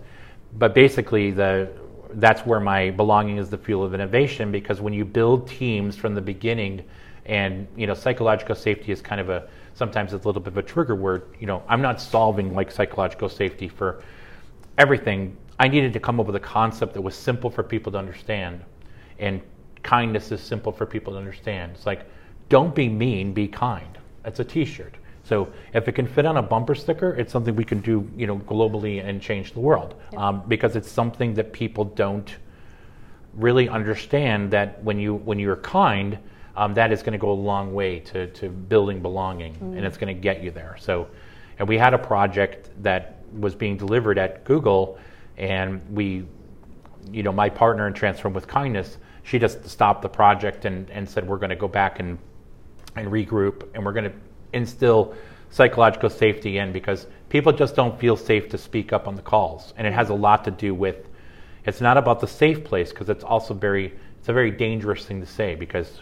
but 0.58 0.74
basically 0.74 1.30
the 1.30 1.68
that's 2.14 2.46
where 2.46 2.60
my 2.60 2.90
belonging 2.90 3.36
is 3.36 3.50
the 3.50 3.58
fuel 3.58 3.84
of 3.84 3.92
innovation 3.92 4.50
because 4.52 4.80
when 4.80 4.92
you 4.92 5.04
build 5.04 5.48
teams 5.48 5.96
from 5.96 6.14
the 6.14 6.20
beginning 6.20 6.82
and 7.26 7.66
you 7.76 7.86
know 7.86 7.94
psychological 7.94 8.54
safety 8.54 8.92
is 8.92 9.02
kind 9.02 9.20
of 9.20 9.28
a 9.28 9.48
sometimes 9.74 10.12
it's 10.12 10.24
a 10.24 10.28
little 10.28 10.40
bit 10.40 10.52
of 10.52 10.56
a 10.56 10.62
trigger 10.62 10.94
word 10.94 11.34
you 11.40 11.46
know 11.46 11.62
i'm 11.68 11.82
not 11.82 12.00
solving 12.00 12.54
like 12.54 12.70
psychological 12.70 13.28
safety 13.28 13.68
for 13.68 14.02
everything. 14.78 15.36
I 15.58 15.68
needed 15.68 15.92
to 15.94 16.00
come 16.00 16.20
up 16.20 16.26
with 16.26 16.36
a 16.36 16.40
concept 16.40 16.94
that 16.94 17.00
was 17.00 17.14
simple 17.14 17.50
for 17.50 17.62
people 17.62 17.92
to 17.92 17.98
understand 17.98 18.62
and 19.18 19.40
kindness 19.82 20.30
is 20.32 20.40
simple 20.40 20.72
for 20.72 20.84
people 20.84 21.14
to 21.14 21.18
understand. 21.18 21.72
It's 21.74 21.86
like 21.86 22.04
don't 22.48 22.74
be 22.74 22.88
mean 22.88 23.32
be 23.32 23.48
kind. 23.48 23.98
It's 24.24 24.40
a 24.40 24.44
t-shirt 24.44 24.96
so 25.26 25.52
if 25.74 25.88
it 25.88 25.92
can 25.92 26.06
fit 26.06 26.24
on 26.24 26.36
a 26.36 26.42
bumper 26.42 26.76
sticker, 26.76 27.10
it's 27.14 27.32
something 27.32 27.56
we 27.56 27.64
can 27.64 27.80
do, 27.80 28.08
you 28.16 28.28
know, 28.28 28.38
globally 28.38 29.04
and 29.04 29.20
change 29.20 29.52
the 29.54 29.60
world 29.60 29.96
um, 30.16 30.44
because 30.46 30.76
it's 30.76 30.90
something 30.90 31.34
that 31.34 31.52
people 31.52 31.84
don't 31.84 32.36
really 33.34 33.68
understand. 33.68 34.52
That 34.52 34.80
when 34.84 35.00
you 35.00 35.14
when 35.14 35.40
you're 35.40 35.56
kind, 35.56 36.16
um, 36.56 36.74
that 36.74 36.92
is 36.92 37.02
going 37.02 37.12
to 37.12 37.18
go 37.18 37.32
a 37.32 37.40
long 37.52 37.74
way 37.74 37.98
to, 38.00 38.28
to 38.28 38.48
building 38.48 39.02
belonging, 39.02 39.56
and 39.60 39.84
it's 39.84 39.96
going 39.96 40.14
to 40.14 40.20
get 40.20 40.44
you 40.44 40.52
there. 40.52 40.76
So, 40.78 41.08
and 41.58 41.68
we 41.68 41.76
had 41.76 41.92
a 41.92 41.98
project 41.98 42.70
that 42.84 43.16
was 43.36 43.56
being 43.56 43.76
delivered 43.76 44.18
at 44.18 44.44
Google, 44.44 44.96
and 45.38 45.82
we, 45.90 46.24
you 47.10 47.24
know, 47.24 47.32
my 47.32 47.50
partner 47.50 47.88
in 47.88 47.94
Transform 47.94 48.32
with 48.32 48.46
Kindness, 48.46 48.98
she 49.24 49.40
just 49.40 49.68
stopped 49.68 50.02
the 50.02 50.08
project 50.08 50.66
and, 50.66 50.88
and 50.90 51.08
said 51.08 51.26
we're 51.26 51.38
going 51.38 51.50
to 51.50 51.56
go 51.56 51.66
back 51.66 51.98
and 51.98 52.16
and 52.94 53.08
regroup, 53.08 53.68
and 53.74 53.84
we're 53.84 53.92
going 53.92 54.04
to 54.04 54.16
instill 54.56 55.14
psychological 55.50 56.10
safety 56.10 56.58
in 56.58 56.72
because 56.72 57.06
people 57.28 57.52
just 57.52 57.76
don't 57.76 57.98
feel 57.98 58.16
safe 58.16 58.48
to 58.50 58.58
speak 58.58 58.92
up 58.92 59.06
on 59.06 59.14
the 59.14 59.22
calls, 59.22 59.72
and 59.76 59.86
it 59.86 59.92
has 59.92 60.08
a 60.08 60.14
lot 60.14 60.44
to 60.44 60.50
do 60.50 60.74
with. 60.74 61.08
It's 61.64 61.80
not 61.80 61.96
about 61.96 62.20
the 62.20 62.28
safe 62.28 62.64
place 62.64 62.90
because 62.90 63.08
it's 63.08 63.24
also 63.24 63.54
very 63.54 63.92
it's 64.18 64.28
a 64.28 64.32
very 64.32 64.50
dangerous 64.50 65.04
thing 65.04 65.20
to 65.20 65.26
say 65.26 65.54
because 65.54 66.00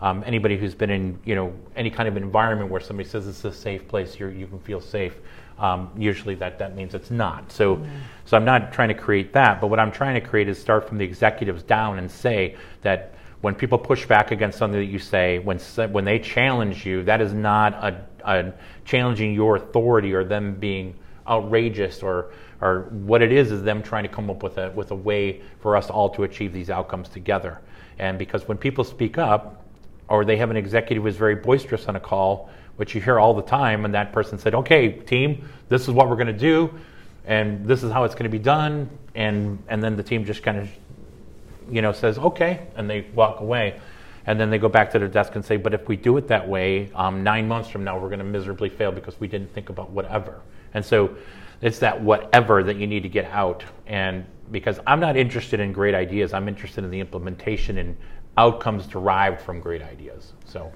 um, 0.00 0.22
anybody 0.26 0.56
who's 0.56 0.74
been 0.74 0.90
in 0.90 1.18
you 1.24 1.34
know 1.34 1.52
any 1.76 1.90
kind 1.90 2.08
of 2.08 2.16
environment 2.16 2.70
where 2.70 2.80
somebody 2.80 3.08
says 3.08 3.26
it's 3.26 3.44
a 3.44 3.52
safe 3.52 3.86
place, 3.88 4.18
you 4.18 4.28
you 4.28 4.46
can 4.46 4.60
feel 4.60 4.80
safe. 4.80 5.14
Um, 5.58 5.90
usually 5.96 6.34
that 6.36 6.58
that 6.58 6.74
means 6.74 6.94
it's 6.94 7.10
not. 7.10 7.52
So 7.52 7.84
so 8.24 8.36
I'm 8.36 8.44
not 8.44 8.72
trying 8.72 8.88
to 8.88 8.94
create 8.94 9.32
that, 9.34 9.60
but 9.60 9.66
what 9.66 9.78
I'm 9.78 9.92
trying 9.92 10.20
to 10.20 10.26
create 10.26 10.48
is 10.48 10.58
start 10.58 10.88
from 10.88 10.98
the 10.98 11.04
executives 11.04 11.62
down 11.62 11.98
and 11.98 12.10
say 12.10 12.56
that 12.82 13.14
when 13.40 13.54
people 13.54 13.78
push 13.78 14.06
back 14.06 14.30
against 14.30 14.58
something 14.58 14.78
that 14.78 14.86
you 14.86 14.98
say, 14.98 15.38
when 15.38 15.58
when 15.90 16.04
they 16.04 16.18
challenge 16.18 16.84
you, 16.84 17.04
that 17.04 17.20
is 17.20 17.32
not 17.32 17.72
a, 17.74 18.06
a 18.24 18.52
challenging 18.84 19.32
your 19.32 19.56
authority 19.56 20.12
or 20.12 20.24
them 20.24 20.54
being 20.54 20.94
outrageous 21.26 22.02
or 22.02 22.32
or 22.60 22.82
what 22.90 23.22
it 23.22 23.32
is 23.32 23.50
is 23.50 23.62
them 23.62 23.82
trying 23.82 24.02
to 24.02 24.08
come 24.08 24.28
up 24.28 24.42
with 24.42 24.58
a 24.58 24.70
with 24.72 24.90
a 24.90 24.94
way 24.94 25.40
for 25.60 25.76
us 25.76 25.88
all 25.88 26.10
to 26.10 26.24
achieve 26.24 26.52
these 26.52 26.68
outcomes 26.68 27.08
together. 27.08 27.58
And 27.98 28.18
because 28.18 28.46
when 28.46 28.58
people 28.58 28.84
speak 28.84 29.18
up, 29.18 29.64
or 30.08 30.24
they 30.24 30.36
have 30.36 30.50
an 30.50 30.56
executive 30.56 31.04
who's 31.04 31.16
very 31.16 31.36
boisterous 31.36 31.86
on 31.86 31.96
a 31.96 32.00
call, 32.00 32.50
which 32.76 32.94
you 32.94 33.00
hear 33.00 33.18
all 33.18 33.32
the 33.32 33.42
time, 33.42 33.84
and 33.84 33.94
that 33.94 34.12
person 34.12 34.38
said, 34.38 34.54
"Okay, 34.54 34.92
team, 34.92 35.48
this 35.68 35.82
is 35.82 35.90
what 35.90 36.08
we're 36.10 36.16
going 36.16 36.26
to 36.26 36.32
do, 36.32 36.74
and 37.24 37.64
this 37.66 37.82
is 37.82 37.90
how 37.92 38.04
it's 38.04 38.14
going 38.14 38.30
to 38.30 38.36
be 38.36 38.42
done," 38.42 38.90
and 39.14 39.62
and 39.68 39.82
then 39.82 39.96
the 39.96 40.02
team 40.02 40.26
just 40.26 40.42
kind 40.42 40.58
of 40.58 40.68
you 41.70 41.82
know, 41.82 41.92
says, 41.92 42.18
okay, 42.18 42.66
and 42.76 42.88
they 42.88 43.06
walk 43.14 43.40
away. 43.40 43.80
And 44.26 44.38
then 44.38 44.50
they 44.50 44.58
go 44.58 44.68
back 44.68 44.90
to 44.92 44.98
their 44.98 45.08
desk 45.08 45.34
and 45.34 45.44
say, 45.44 45.56
but 45.56 45.74
if 45.74 45.88
we 45.88 45.96
do 45.96 46.16
it 46.16 46.28
that 46.28 46.46
way, 46.46 46.90
um, 46.94 47.22
nine 47.22 47.48
months 47.48 47.68
from 47.68 47.84
now, 47.84 47.98
we're 47.98 48.08
going 48.08 48.18
to 48.18 48.24
miserably 48.24 48.68
fail 48.68 48.92
because 48.92 49.18
we 49.18 49.26
didn't 49.26 49.52
think 49.54 49.70
about 49.70 49.90
whatever. 49.90 50.40
And 50.74 50.84
so 50.84 51.16
it's 51.62 51.78
that 51.78 52.00
whatever 52.00 52.62
that 52.62 52.76
you 52.76 52.86
need 52.86 53.02
to 53.02 53.08
get 53.08 53.24
out. 53.26 53.64
And 53.86 54.24
because 54.50 54.78
I'm 54.86 55.00
not 55.00 55.16
interested 55.16 55.58
in 55.60 55.72
great 55.72 55.94
ideas, 55.94 56.32
I'm 56.32 56.48
interested 56.48 56.84
in 56.84 56.90
the 56.90 57.00
implementation 57.00 57.78
and 57.78 57.96
outcomes 58.36 58.86
derived 58.86 59.40
from 59.40 59.60
great 59.60 59.82
ideas. 59.82 60.32
So 60.44 60.72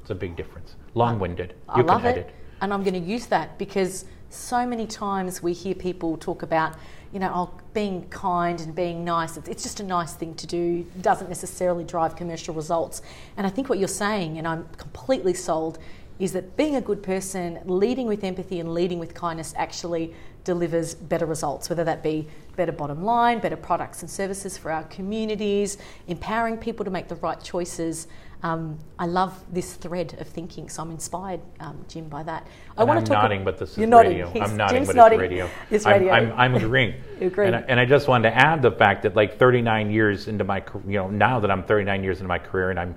it's 0.00 0.10
a 0.10 0.14
big 0.14 0.36
difference. 0.36 0.76
Long 0.94 1.18
winded. 1.18 1.54
I 1.68 1.78
You 1.78 1.84
love 1.84 2.02
can 2.02 2.18
it. 2.18 2.30
And 2.60 2.72
I'm 2.72 2.82
going 2.82 2.94
to 2.94 3.00
use 3.00 3.26
that 3.26 3.58
because 3.58 4.04
so 4.32 4.66
many 4.66 4.86
times 4.86 5.42
we 5.42 5.52
hear 5.52 5.74
people 5.74 6.16
talk 6.16 6.42
about, 6.42 6.74
you 7.12 7.20
know, 7.20 7.30
oh, 7.34 7.60
being 7.74 8.08
kind 8.08 8.60
and 8.60 8.74
being 8.74 9.04
nice. 9.04 9.36
It's, 9.36 9.48
it's 9.48 9.62
just 9.62 9.80
a 9.80 9.84
nice 9.84 10.14
thing 10.14 10.34
to 10.36 10.46
do, 10.46 10.86
doesn't 11.00 11.28
necessarily 11.28 11.84
drive 11.84 12.16
commercial 12.16 12.54
results. 12.54 13.02
And 13.36 13.46
I 13.46 13.50
think 13.50 13.68
what 13.68 13.78
you're 13.78 13.88
saying, 13.88 14.38
and 14.38 14.48
I'm 14.48 14.66
completely 14.78 15.34
sold, 15.34 15.78
is 16.18 16.32
that 16.32 16.56
being 16.56 16.76
a 16.76 16.80
good 16.80 17.02
person, 17.02 17.58
leading 17.64 18.06
with 18.06 18.24
empathy 18.24 18.60
and 18.60 18.72
leading 18.72 18.98
with 18.98 19.14
kindness 19.14 19.54
actually 19.56 20.14
delivers 20.44 20.94
better 20.94 21.26
results, 21.26 21.68
whether 21.68 21.84
that 21.84 22.02
be 22.02 22.26
better 22.56 22.72
bottom 22.72 23.04
line, 23.04 23.38
better 23.38 23.56
products 23.56 24.02
and 24.02 24.10
services 24.10 24.58
for 24.58 24.70
our 24.70 24.84
communities, 24.84 25.78
empowering 26.08 26.56
people 26.56 26.84
to 26.84 26.90
make 26.90 27.08
the 27.08 27.16
right 27.16 27.42
choices. 27.42 28.06
Um, 28.44 28.78
I 28.98 29.06
love 29.06 29.32
this 29.52 29.74
thread 29.74 30.16
of 30.20 30.26
thinking, 30.26 30.68
so 30.68 30.82
I'm 30.82 30.90
inspired, 30.90 31.40
um, 31.60 31.84
Jim, 31.88 32.08
by 32.08 32.24
that. 32.24 32.44
I 32.76 32.80
And 32.80 32.88
want 32.88 32.98
I'm 32.98 33.04
to 33.04 33.12
talk. 33.12 33.22
nodding, 33.22 33.44
but 33.44 33.56
this 33.58 33.70
is 33.78 33.78
nodding. 33.78 34.10
radio. 34.12 34.28
He's- 34.30 34.50
I'm 34.50 34.56
nodding, 34.56 34.76
Jim's 34.78 34.86
but 34.88 34.96
nodding. 34.96 35.20
it's 35.20 35.30
radio. 35.30 35.48
It's 35.70 35.86
I'm- 35.86 35.98
radio. 36.00 36.12
I'm, 36.12 36.32
I'm, 36.32 36.54
agreeing. 36.64 36.94
You 37.20 37.28
agree. 37.28 37.46
And 37.46 37.54
I, 37.54 37.64
and 37.68 37.78
I 37.78 37.84
just 37.84 38.08
wanted 38.08 38.30
to 38.30 38.36
add 38.36 38.60
the 38.60 38.72
fact 38.72 39.02
that 39.04 39.14
like 39.14 39.38
39 39.38 39.90
years 39.92 40.26
into 40.26 40.42
my, 40.42 40.62
you 40.88 40.94
know, 40.98 41.08
now 41.08 41.38
that 41.38 41.50
I'm 41.52 41.62
39 41.62 42.02
years 42.02 42.18
into 42.18 42.28
my 42.28 42.38
career 42.40 42.70
and 42.70 42.80
I'm, 42.80 42.96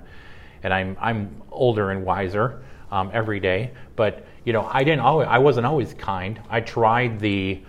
and 0.64 0.74
I'm, 0.74 0.96
I'm 1.00 1.42
older 1.52 1.90
and 1.92 2.04
wiser 2.04 2.64
um, 2.90 3.10
every 3.12 3.38
day. 3.38 3.70
But 3.94 4.26
you 4.44 4.52
know, 4.52 4.68
I 4.68 4.82
didn't 4.82 5.00
always, 5.00 5.28
I 5.28 5.38
wasn't 5.38 5.66
always 5.66 5.94
kind. 5.94 6.40
I 6.50 6.60
tried 6.60 7.20
the, 7.20 7.60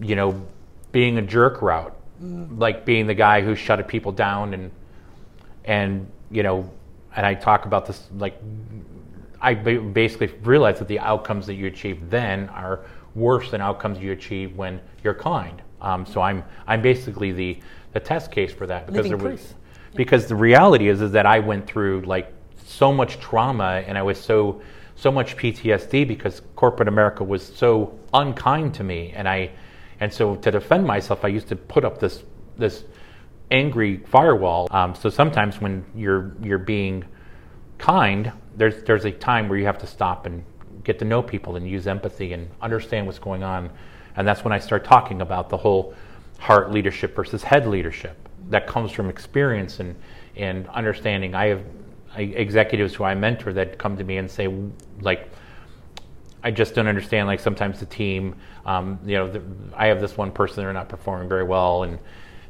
you 0.00 0.16
know, 0.16 0.42
being 0.92 1.18
a 1.18 1.22
jerk 1.22 1.60
route, 1.60 1.92
Mm. 2.22 2.58
like 2.58 2.86
being 2.86 3.06
the 3.06 3.14
guy 3.14 3.42
who 3.42 3.54
shut 3.54 3.86
people 3.88 4.10
down 4.10 4.54
and, 4.54 4.70
and 5.66 6.10
you 6.30 6.42
know, 6.42 6.70
and 7.16 7.24
I 7.24 7.34
talk 7.34 7.64
about 7.64 7.86
this 7.86 8.08
like 8.18 8.40
I 9.40 9.54
basically 9.54 10.28
realize 10.42 10.78
that 10.78 10.88
the 10.88 10.98
outcomes 10.98 11.46
that 11.46 11.54
you 11.54 11.66
achieve 11.66 12.08
then 12.10 12.48
are 12.50 12.84
worse 13.14 13.50
than 13.50 13.60
outcomes 13.60 13.98
you 13.98 14.12
achieve 14.12 14.56
when 14.56 14.80
you're 15.02 15.14
kind. 15.14 15.62
Um, 15.80 16.06
so 16.06 16.20
I'm 16.20 16.44
I'm 16.66 16.82
basically 16.82 17.32
the 17.32 17.58
the 17.92 18.00
test 18.00 18.30
case 18.30 18.52
for 18.52 18.66
that 18.66 18.86
because 18.86 19.08
Living 19.08 19.18
there 19.18 19.30
was 19.32 19.40
proof. 19.40 19.54
because 19.94 20.26
the 20.26 20.34
reality 20.34 20.88
is 20.88 21.00
is 21.00 21.12
that 21.12 21.26
I 21.26 21.38
went 21.38 21.66
through 21.66 22.02
like 22.02 22.32
so 22.64 22.92
much 22.92 23.18
trauma 23.18 23.82
and 23.86 23.96
I 23.96 24.02
was 24.02 24.20
so 24.20 24.60
so 24.96 25.10
much 25.10 25.36
PTSD 25.36 26.06
because 26.08 26.42
corporate 26.56 26.88
America 26.88 27.22
was 27.22 27.42
so 27.44 27.98
unkind 28.14 28.74
to 28.74 28.84
me 28.84 29.12
and 29.14 29.28
I 29.28 29.50
and 30.00 30.12
so 30.12 30.36
to 30.36 30.50
defend 30.50 30.86
myself 30.86 31.24
I 31.24 31.28
used 31.28 31.48
to 31.48 31.56
put 31.56 31.84
up 31.84 31.98
this 31.98 32.22
this 32.56 32.84
angry 33.50 33.98
firewall. 34.06 34.68
Um, 34.70 34.94
so 34.94 35.08
sometimes 35.08 35.60
when 35.60 35.84
you're 35.94 36.34
you're 36.42 36.58
being 36.58 37.04
kind, 37.78 38.32
there's 38.56 38.82
there's 38.84 39.04
a 39.04 39.12
time 39.12 39.48
where 39.48 39.58
you 39.58 39.66
have 39.66 39.78
to 39.78 39.86
stop 39.86 40.26
and 40.26 40.44
get 40.84 40.98
to 40.98 41.04
know 41.04 41.22
people 41.22 41.56
and 41.56 41.68
use 41.68 41.86
empathy 41.86 42.32
and 42.32 42.48
understand 42.60 43.06
what's 43.06 43.18
going 43.18 43.42
on, 43.42 43.70
and 44.16 44.26
that's 44.26 44.44
when 44.44 44.52
I 44.52 44.58
start 44.58 44.84
talking 44.84 45.20
about 45.20 45.48
the 45.48 45.56
whole 45.56 45.94
heart 46.38 46.70
leadership 46.70 47.14
versus 47.16 47.42
head 47.42 47.66
leadership 47.66 48.16
that 48.50 48.66
comes 48.66 48.92
from 48.92 49.08
experience 49.08 49.80
and 49.80 49.94
and 50.36 50.68
understanding. 50.68 51.34
I 51.34 51.46
have 51.46 51.62
executives 52.16 52.94
who 52.94 53.04
I 53.04 53.14
mentor 53.14 53.52
that 53.52 53.78
come 53.78 53.96
to 53.96 54.04
me 54.04 54.16
and 54.18 54.30
say 54.30 54.48
like. 55.00 55.30
I 56.44 56.52
just 56.52 56.76
don't 56.76 56.86
understand. 56.86 57.26
Like 57.26 57.40
sometimes 57.40 57.80
the 57.80 57.86
team, 57.86 58.36
um, 58.66 59.00
you 59.04 59.16
know, 59.16 59.26
the, 59.26 59.42
I 59.74 59.86
have 59.86 60.00
this 60.00 60.16
one 60.16 60.30
person 60.30 60.62
they're 60.62 60.72
not 60.72 60.88
performing 60.88 61.28
very 61.28 61.42
well, 61.42 61.82
and 61.82 61.98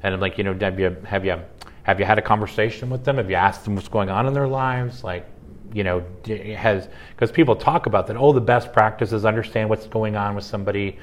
and 0.06 0.14
I'm 0.14 0.20
like, 0.20 0.38
you 0.38 0.44
know, 0.44 0.56
have 0.60 0.78
you 0.78 0.96
have 1.04 1.24
you 1.24 1.36
have 1.82 1.98
you 1.98 2.06
had 2.06 2.16
a 2.16 2.22
conversation 2.22 2.90
with 2.90 3.04
them? 3.04 3.16
Have 3.16 3.28
you 3.28 3.34
asked 3.34 3.64
them 3.64 3.74
what's 3.74 3.88
going 3.88 4.08
on 4.08 4.28
in 4.28 4.34
their 4.34 4.46
lives? 4.46 5.02
Like, 5.02 5.26
you 5.72 5.82
know, 5.82 6.04
has 6.24 6.88
because 7.10 7.32
people 7.32 7.56
talk 7.56 7.86
about 7.86 8.06
that. 8.06 8.16
Oh, 8.16 8.32
the 8.32 8.40
best 8.40 8.72
practice 8.72 9.12
is 9.12 9.24
understand 9.24 9.68
what's 9.68 9.88
going 9.88 10.14
on 10.14 10.36
with 10.36 10.44
somebody. 10.44 10.96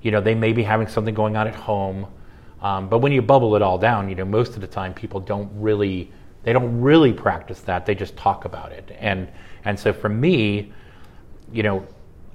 You 0.00 0.10
know, 0.10 0.22
they 0.22 0.34
may 0.34 0.54
be 0.54 0.62
having 0.62 0.88
something 0.88 1.14
going 1.14 1.36
on 1.36 1.46
at 1.46 1.54
home, 1.54 2.06
um, 2.62 2.88
but 2.88 3.00
when 3.00 3.12
you 3.12 3.20
bubble 3.20 3.56
it 3.56 3.62
all 3.62 3.76
down, 3.76 4.08
you 4.08 4.14
know, 4.14 4.24
most 4.24 4.54
of 4.54 4.62
the 4.62 4.66
time 4.66 4.94
people 4.94 5.20
don't 5.20 5.50
really 5.54 6.10
they 6.42 6.54
don't 6.54 6.80
really 6.80 7.12
practice 7.12 7.60
that. 7.62 7.84
They 7.84 7.94
just 7.94 8.16
talk 8.16 8.46
about 8.46 8.72
it, 8.72 8.96
and 8.98 9.28
and 9.66 9.78
so 9.78 9.92
for 9.92 10.08
me, 10.08 10.72
you 11.52 11.62
know, 11.62 11.86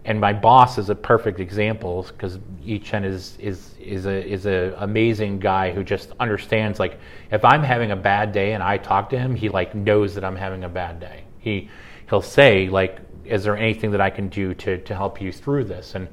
and 0.03 0.19
my 0.19 0.33
boss 0.33 0.77
is 0.77 0.89
a 0.89 0.95
perfect 0.95 1.39
example 1.39 2.03
because 2.03 2.39
Yichen 2.65 3.05
is 3.05 3.37
is 3.39 3.75
is 3.79 4.07
a 4.07 4.25
is 4.25 4.45
a 4.47 4.75
amazing 4.79 5.39
guy 5.39 5.71
who 5.71 5.83
just 5.83 6.11
understands 6.19 6.79
like 6.79 6.99
if 7.31 7.45
I'm 7.45 7.61
having 7.61 7.91
a 7.91 7.95
bad 7.95 8.31
day 8.31 8.53
and 8.53 8.63
I 8.63 8.77
talk 8.77 9.11
to 9.11 9.19
him, 9.19 9.35
he 9.35 9.49
like 9.49 9.75
knows 9.75 10.15
that 10.15 10.23
I'm 10.23 10.35
having 10.35 10.63
a 10.63 10.69
bad 10.69 10.99
day. 10.99 11.23
He 11.37 11.69
he'll 12.09 12.21
say 12.21 12.67
like, 12.67 12.99
"Is 13.25 13.43
there 13.43 13.55
anything 13.55 13.91
that 13.91 14.01
I 14.01 14.09
can 14.09 14.27
do 14.29 14.55
to 14.55 14.79
to 14.79 14.95
help 14.95 15.21
you 15.21 15.31
through 15.31 15.65
this?" 15.65 15.93
And 15.93 16.07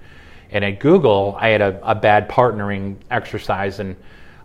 and 0.50 0.64
at 0.64 0.80
Google, 0.80 1.36
I 1.38 1.48
had 1.48 1.62
a, 1.62 1.80
a 1.82 1.94
bad 1.94 2.28
partnering 2.28 2.96
exercise 3.10 3.80
and. 3.80 3.96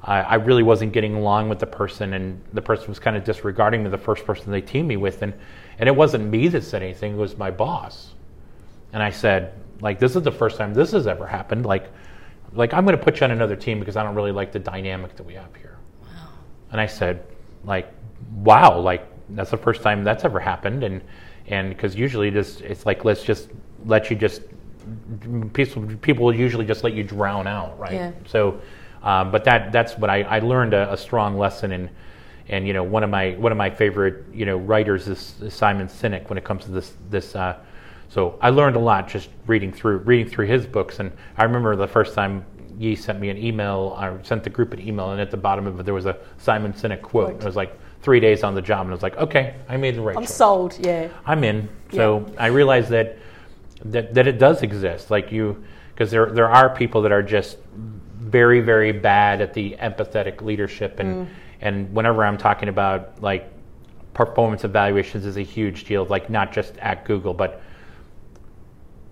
I 0.06 0.36
really 0.36 0.64
wasn't 0.64 0.92
getting 0.92 1.16
along 1.16 1.48
with 1.48 1.60
the 1.60 1.66
person, 1.66 2.12
and 2.12 2.44
the 2.52 2.62
person 2.62 2.90
was 2.90 3.00
kind 3.00 3.16
of 3.16 3.24
disregarding 3.24 3.86
me, 3.86 3.90
the 3.90 3.98
first 3.98 4.26
person 4.26 4.52
they 4.52 4.60
teamed 4.60 4.90
me 4.90 4.98
with, 4.98 5.22
and, 5.22 5.34
and 5.80 5.88
it 5.88 5.96
wasn't 5.96 6.26
me 6.26 6.50
that 6.50 6.66
said 6.66 6.84
anything; 6.84 7.14
it 7.14 7.18
was 7.18 7.38
my 7.38 7.50
boss 7.50 8.13
and 8.94 9.02
I 9.02 9.10
said, 9.10 9.54
like, 9.82 10.00
this 10.00 10.16
is 10.16 10.22
the 10.22 10.32
first 10.32 10.58
time 10.58 10.74
this 10.74 10.92
has 10.92 11.08
ever 11.08 11.28
happened. 11.28 11.66
Like, 11.66 11.90
like 12.54 12.74
I'm 12.74 12.86
going 12.86 12.98
to 12.98 13.04
put 13.04 13.20
you 13.20 13.26
on 13.26 13.32
another 13.32 13.56
team 13.56 13.80
because 13.80 13.98
I 13.98 14.04
don't 14.04 14.16
really 14.16 14.32
like 14.32 14.52
the 14.52 14.60
dynamic 14.60 15.16
that 15.16 15.24
we 15.24 15.34
have 15.34 15.54
here. 15.56 15.78
Wow. 16.04 16.30
And 16.72 16.80
I 16.80 16.86
said, 16.86 17.26
like, 17.66 17.92
wow, 18.36 18.80
like 18.80 19.08
that's 19.30 19.52
the 19.52 19.58
first 19.58 19.82
time 19.82 20.04
that's 20.04 20.24
ever 20.24 20.40
happened, 20.40 20.84
and 20.84 21.02
and 21.48 21.70
because 21.70 21.96
usually 21.96 22.30
this 22.30 22.62
it's 22.62 22.86
like 22.86 23.04
let's 23.04 23.24
just 23.24 23.50
let 23.86 24.10
you 24.10 24.16
just 24.16 24.42
people 25.54 25.84
people 26.02 26.26
will 26.26 26.36
usually 26.36 26.66
just 26.66 26.84
let 26.84 26.94
you 26.94 27.04
drown 27.04 27.48
out, 27.48 27.78
right? 27.80 27.94
Yeah. 27.94 28.12
So, 28.28 28.62
um, 29.02 29.32
but 29.32 29.44
that 29.46 29.72
that's 29.72 29.98
what 29.98 30.10
I, 30.10 30.22
I 30.24 30.40
learned 30.40 30.74
a, 30.74 30.94
a 30.94 30.98
strong 30.98 31.38
lesson 31.38 31.72
in 31.72 31.90
and 32.50 32.68
you 32.68 32.74
know 32.74 32.84
one 32.84 33.04
of 33.04 33.10
my 33.10 33.32
one 33.32 33.52
of 33.52 33.58
my 33.58 33.70
favorite 33.70 34.26
you 34.34 34.46
know 34.46 34.58
writers 34.58 35.08
is, 35.08 35.42
is 35.42 35.54
Simon 35.54 35.88
Sinek 35.88 36.30
when 36.30 36.38
it 36.38 36.44
comes 36.44 36.66
to 36.66 36.72
this 36.72 36.94
this 37.10 37.36
uh, 37.36 37.58
so 38.14 38.38
I 38.42 38.52
learned 38.52 38.76
a 38.76 38.80
lot 38.80 39.08
just 39.08 39.30
reading 39.48 39.72
through 39.72 39.98
reading 40.00 40.30
through 40.30 40.46
his 40.46 40.68
books. 40.68 41.00
And 41.00 41.12
I 41.36 41.46
remember 41.46 41.76
the 41.76 41.88
first 41.88 42.14
time 42.14 42.46
Yi 42.78 42.96
sent 42.96 43.20
me 43.20 43.30
an 43.30 43.38
email, 43.38 43.96
I 43.98 44.22
sent 44.22 44.44
the 44.44 44.52
group 44.52 44.72
an 44.72 44.88
email, 44.88 45.12
and 45.12 45.20
at 45.20 45.32
the 45.32 45.38
bottom 45.38 45.66
of 45.66 45.80
it 45.80 45.84
there 45.84 45.96
was 45.96 46.06
a 46.06 46.18
Simon 46.38 46.74
Sinek 46.74 47.02
quote. 47.02 47.30
Right. 47.30 47.36
It 47.38 47.44
was 47.44 47.56
like 47.56 47.76
three 48.04 48.20
days 48.20 48.44
on 48.44 48.54
the 48.54 48.62
job, 48.62 48.82
and 48.82 48.92
I 48.92 48.94
was 48.94 49.02
like, 49.02 49.18
okay, 49.18 49.56
I 49.68 49.78
made 49.78 49.96
the 49.96 50.02
right. 50.02 50.16
I'm 50.16 50.24
choice. 50.24 50.36
sold. 50.36 50.78
Yeah. 50.86 51.10
I'm 51.26 51.44
in. 51.44 51.68
So 51.92 52.20
yeah. 52.20 52.44
I 52.44 52.48
realized 52.48 52.90
that 52.90 53.18
that 53.86 54.14
that 54.14 54.28
it 54.28 54.38
does 54.38 54.62
exist. 54.62 55.10
Like 55.10 55.32
you, 55.32 55.64
because 55.96 56.12
there 56.12 56.28
there 56.28 56.52
are 56.52 56.76
people 56.76 57.02
that 57.02 57.12
are 57.12 57.24
just 57.24 57.58
very 58.20 58.62
very 58.62 58.92
bad 58.92 59.42
at 59.42 59.56
the 59.56 59.76
empathetic 59.80 60.42
leadership 60.42 61.00
and. 61.00 61.28
Mm. 61.28 61.30
And 61.62 61.94
whenever 61.94 62.26
I'm 62.26 62.38
talking 62.38 62.68
about 62.68 63.22
like 63.22 63.50
performance 64.14 64.66
evaluations 64.66 65.26
is 65.26 65.38
a 65.38 65.42
huge 65.44 65.86
deal, 65.86 66.04
like 66.04 66.30
not 66.30 66.52
just 66.52 66.78
at 66.80 67.06
Google, 67.06 67.34
but 67.34 67.62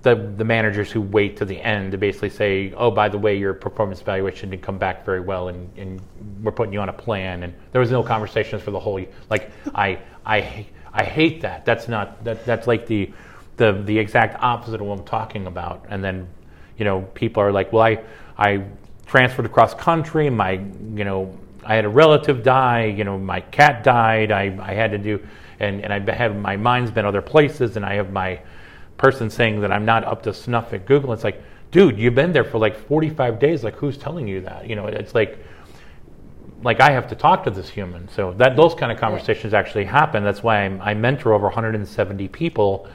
the, 0.03 0.15
the 0.38 0.43
managers 0.43 0.91
who 0.91 1.00
wait 1.00 1.38
to 1.38 1.46
the 1.46 1.60
end 1.62 1.91
to 1.91 1.98
basically 1.98 2.29
say, 2.29 2.74
oh, 2.75 2.89
by 2.89 3.08
the 3.08 3.17
way, 3.17 3.38
your 3.38 3.53
performance 3.53 4.01
evaluation 4.01 4.50
didn't 4.50 4.63
come 4.63 4.77
back 4.77 5.05
very 5.05 5.20
well, 5.20 5.50
and, 5.50 5.70
and 5.77 6.01
we're 6.41 6.51
putting 6.51 6.74
you 6.74 6.79
on 6.79 6.89
a 6.89 6.93
plan. 6.93 7.43
And 7.43 7.53
there 7.72 7.79
was 7.79 7.91
no 7.91 8.01
conversations 8.01 8.63
for 8.63 8.72
the 8.72 8.79
whole. 8.79 9.03
Like 9.29 9.51
I 9.75 10.00
I 10.25 10.65
I 10.93 11.03
hate 11.03 11.41
that. 11.41 11.65
That's 11.65 11.88
not 11.88 12.24
that 12.24 12.46
that's 12.46 12.65
like 12.65 12.88
the 12.88 13.12
the 13.58 13.74
the 13.86 13.98
exact 13.98 14.41
opposite 14.41 14.81
of 14.81 14.88
what 14.88 15.00
I'm 15.00 15.05
talking 15.05 15.46
about. 15.46 15.85
And 15.90 16.03
then 16.03 16.27
you 16.77 16.85
know 16.85 17.01
people 17.14 17.44
are 17.44 17.51
like, 17.51 17.72
well, 17.72 17.83
I 17.83 18.03
I 18.37 18.64
transferred 19.05 19.46
across 19.46 19.75
country. 19.75 20.31
My 20.31 20.53
you 20.53 21.03
know 21.03 21.37
I 21.64 21.75
had 21.75 21.85
a 21.85 21.90
relative 21.90 22.42
die. 22.42 22.85
You 22.85 23.03
know 23.03 23.20
my 23.20 23.42
cat 23.42 23.83
died. 23.83 24.31
I 24.31 24.57
I 24.59 24.74
had 24.74 24.92
to 24.92 24.98
do 24.98 25.24
and 25.61 25.83
and 25.83 25.94
I've 25.94 26.07
had 26.07 26.37
my 26.37 26.57
mind's 26.57 26.92
been 26.92 27.05
other 27.05 27.22
places, 27.22 27.77
and 27.77 27.85
I 27.85 27.94
have 27.94 28.11
my 28.11 28.42
person 29.01 29.29
saying 29.29 29.61
that 29.61 29.72
I'm 29.72 29.83
not 29.83 30.05
up 30.05 30.24
to 30.24 30.33
snuff 30.33 30.74
at 30.74 30.85
Google. 30.85 31.11
It's 31.11 31.24
like, 31.24 31.42
dude, 31.72 31.98
you've 31.98 32.16
been 32.16 32.31
there 32.31 32.44
for 32.44 32.59
like 32.59 32.77
45 32.77 33.40
days. 33.40 33.64
Like, 33.64 33.75
who's 33.75 33.98
telling 33.98 34.27
you 34.27 34.42
that? 34.42 34.70
You 34.70 34.75
know, 34.75 34.85
it's 34.85 35.16
like, 35.16 35.40
like 36.64 36.79
I 36.79 36.92
have 36.92 37.07
to 37.09 37.16
talk 37.16 37.44
to 37.46 37.50
this 37.50 37.68
human. 37.68 38.07
So 38.09 38.33
that 38.33 38.55
those 38.55 38.75
kind 38.75 38.92
of 38.92 39.00
conversations 39.00 39.53
actually 39.53 39.85
happen. 39.85 40.24
That's 40.24 40.44
why 40.44 40.59
I'm, 40.59 40.79
i 40.81 40.94
mentor 40.94 41.33
over 41.33 41.46
170 41.46 42.27
people 42.27 42.87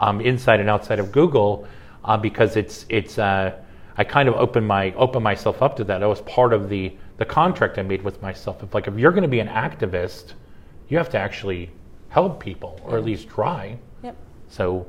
um, 0.00 0.22
inside 0.22 0.60
and 0.60 0.70
outside 0.70 0.98
of 0.98 1.12
Google 1.12 1.68
uh, 2.04 2.16
because 2.16 2.56
it's 2.56 2.86
it's 2.88 3.18
uh, 3.18 3.54
I 3.98 4.04
kind 4.04 4.28
of 4.28 4.36
open 4.36 4.66
my 4.66 4.92
open 4.94 5.22
myself 5.22 5.60
up 5.60 5.76
to 5.76 5.84
that. 5.84 5.98
That 5.98 6.08
was 6.08 6.22
part 6.22 6.54
of 6.54 6.70
the 6.70 6.96
the 7.18 7.26
contract 7.26 7.76
I 7.78 7.82
made 7.82 8.02
with 8.02 8.22
myself. 8.22 8.62
If 8.62 8.74
like 8.74 8.88
if 8.88 8.96
you're 8.96 9.12
going 9.12 9.22
to 9.22 9.28
be 9.28 9.40
an 9.40 9.48
activist, 9.48 10.32
you 10.88 10.96
have 10.96 11.10
to 11.10 11.18
actually 11.18 11.70
help 12.08 12.40
people 12.40 12.80
or 12.84 12.96
at 12.96 13.04
least 13.04 13.28
try. 13.28 13.76
Yep. 14.02 14.16
So 14.48 14.86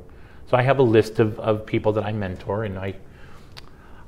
so 0.52 0.58
I 0.58 0.64
have 0.64 0.80
a 0.80 0.84
list 0.84 1.20
of, 1.20 1.40
of 1.40 1.66
people 1.66 1.94
that 1.94 2.04
I 2.04 2.12
mentor, 2.12 2.66
and 2.66 2.78
I, 2.78 2.94